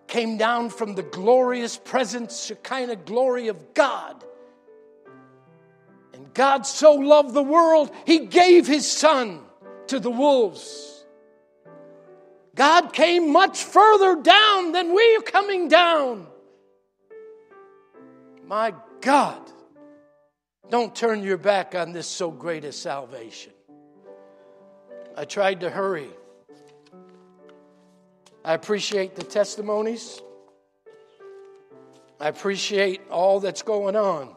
came 0.09 0.37
down 0.37 0.71
from 0.71 0.95
the 0.95 1.03
glorious 1.03 1.77
presence, 1.77 2.51
kind 2.63 2.91
of 2.91 3.05
glory 3.05 3.49
of 3.49 3.75
God. 3.75 4.25
And 6.15 6.35
God 6.35 6.67
so 6.67 6.95
loved 6.95 7.35
the 7.35 7.43
world, 7.43 7.93
He 8.07 8.27
gave 8.27 8.67
His 8.67 8.91
Son 8.91 9.41
to 9.87 10.01
the 10.01 10.11
wolves. 10.11 11.05
God 12.55 12.93
came 12.93 13.33
much 13.33 13.63
further 13.63 14.21
down 14.21 14.73
than 14.73 14.95
we 14.95 15.17
are 15.17 15.23
coming 15.23 15.69
down. 15.69 16.27
My 18.47 18.75
God, 19.01 19.41
don't 20.71 20.95
turn 20.95 21.23
your 21.23 21.37
back 21.37 21.75
on 21.75 21.93
this 21.93 22.07
so 22.07 22.31
great 22.31 22.65
a 22.65 22.73
salvation. 22.73 23.53
I 25.17 25.25
tried 25.25 25.61
to 25.61 25.71
hurry. 25.71 26.09
I 28.45 28.55
appreciate 28.55 29.17
the 29.17 29.25
testimonies. 29.25 30.23
I 32.21 32.29
appreciate 32.29 33.01
all 33.11 33.41
that's 33.41 33.63
going 33.63 33.97
on. 33.97 34.35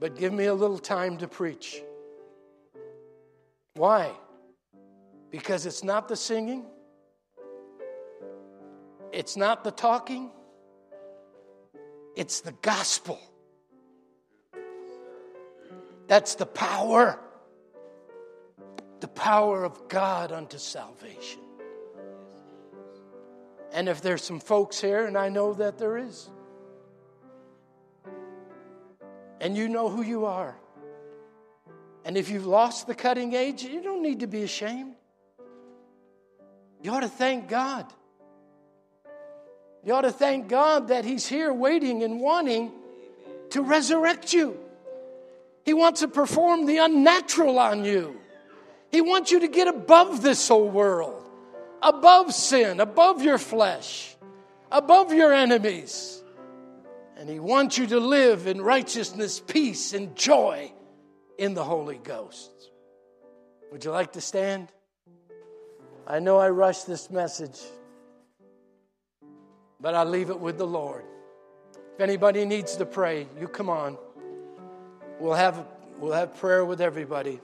But 0.00 0.16
give 0.16 0.32
me 0.32 0.46
a 0.46 0.54
little 0.54 0.78
time 0.78 1.18
to 1.18 1.28
preach. 1.28 1.82
Why? 3.74 4.10
Because 5.30 5.66
it's 5.66 5.84
not 5.84 6.08
the 6.08 6.16
singing, 6.16 6.64
it's 9.12 9.36
not 9.36 9.64
the 9.64 9.70
talking, 9.70 10.30
it's 12.16 12.40
the 12.40 12.52
gospel. 12.62 13.18
That's 16.06 16.34
the 16.34 16.46
power. 16.46 17.18
The 19.00 19.08
power 19.08 19.64
of 19.64 19.88
God 19.88 20.32
unto 20.32 20.58
salvation. 20.58 21.40
And 23.72 23.88
if 23.88 24.02
there's 24.02 24.22
some 24.22 24.38
folks 24.38 24.80
here, 24.80 25.06
and 25.06 25.16
I 25.16 25.28
know 25.30 25.54
that 25.54 25.78
there 25.78 25.96
is, 25.96 26.28
and 29.40 29.56
you 29.56 29.68
know 29.68 29.88
who 29.88 30.02
you 30.02 30.26
are, 30.26 30.56
and 32.04 32.16
if 32.16 32.28
you've 32.28 32.46
lost 32.46 32.86
the 32.86 32.94
cutting 32.94 33.34
edge, 33.34 33.62
you 33.62 33.82
don't 33.82 34.02
need 34.02 34.20
to 34.20 34.26
be 34.26 34.42
ashamed. 34.42 34.94
You 36.82 36.90
ought 36.90 37.00
to 37.00 37.08
thank 37.08 37.48
God. 37.48 37.86
You 39.84 39.94
ought 39.94 40.02
to 40.02 40.12
thank 40.12 40.48
God 40.48 40.88
that 40.88 41.04
He's 41.04 41.26
here 41.26 41.52
waiting 41.52 42.02
and 42.02 42.20
wanting 42.20 42.72
to 43.50 43.62
resurrect 43.62 44.32
you. 44.32 44.58
He 45.64 45.74
wants 45.74 46.00
to 46.00 46.08
perform 46.08 46.66
the 46.66 46.78
unnatural 46.78 47.58
on 47.58 47.84
you. 47.84 48.20
He 48.90 49.00
wants 49.00 49.30
you 49.30 49.40
to 49.40 49.48
get 49.48 49.68
above 49.68 50.22
this 50.22 50.48
whole 50.48 50.68
world, 50.68 51.28
above 51.80 52.34
sin, 52.34 52.80
above 52.80 53.22
your 53.22 53.38
flesh, 53.38 54.16
above 54.70 55.12
your 55.12 55.32
enemies. 55.32 56.22
And 57.16 57.28
He 57.28 57.38
wants 57.38 57.78
you 57.78 57.86
to 57.88 58.00
live 58.00 58.46
in 58.46 58.60
righteousness, 58.60 59.40
peace, 59.40 59.92
and 59.92 60.14
joy 60.16 60.72
in 61.38 61.54
the 61.54 61.64
Holy 61.64 61.98
Ghost. 61.98 62.50
Would 63.70 63.84
you 63.84 63.90
like 63.90 64.12
to 64.12 64.20
stand? 64.20 64.68
I 66.06 66.18
know 66.18 66.38
I 66.38 66.50
rushed 66.50 66.86
this 66.86 67.10
message 67.10 67.60
but 69.82 69.96
I 69.96 70.04
leave 70.04 70.30
it 70.30 70.38
with 70.38 70.56
the 70.56 70.66
Lord. 70.66 71.04
If 71.94 72.00
anybody 72.00 72.46
needs 72.46 72.76
to 72.76 72.86
pray, 72.86 73.26
you 73.38 73.48
come 73.48 73.68
on. 73.68 73.98
We'll 75.22 75.34
have, 75.34 75.64
we'll 76.00 76.14
have 76.14 76.36
prayer 76.38 76.64
with 76.64 76.80
everybody. 76.80 77.38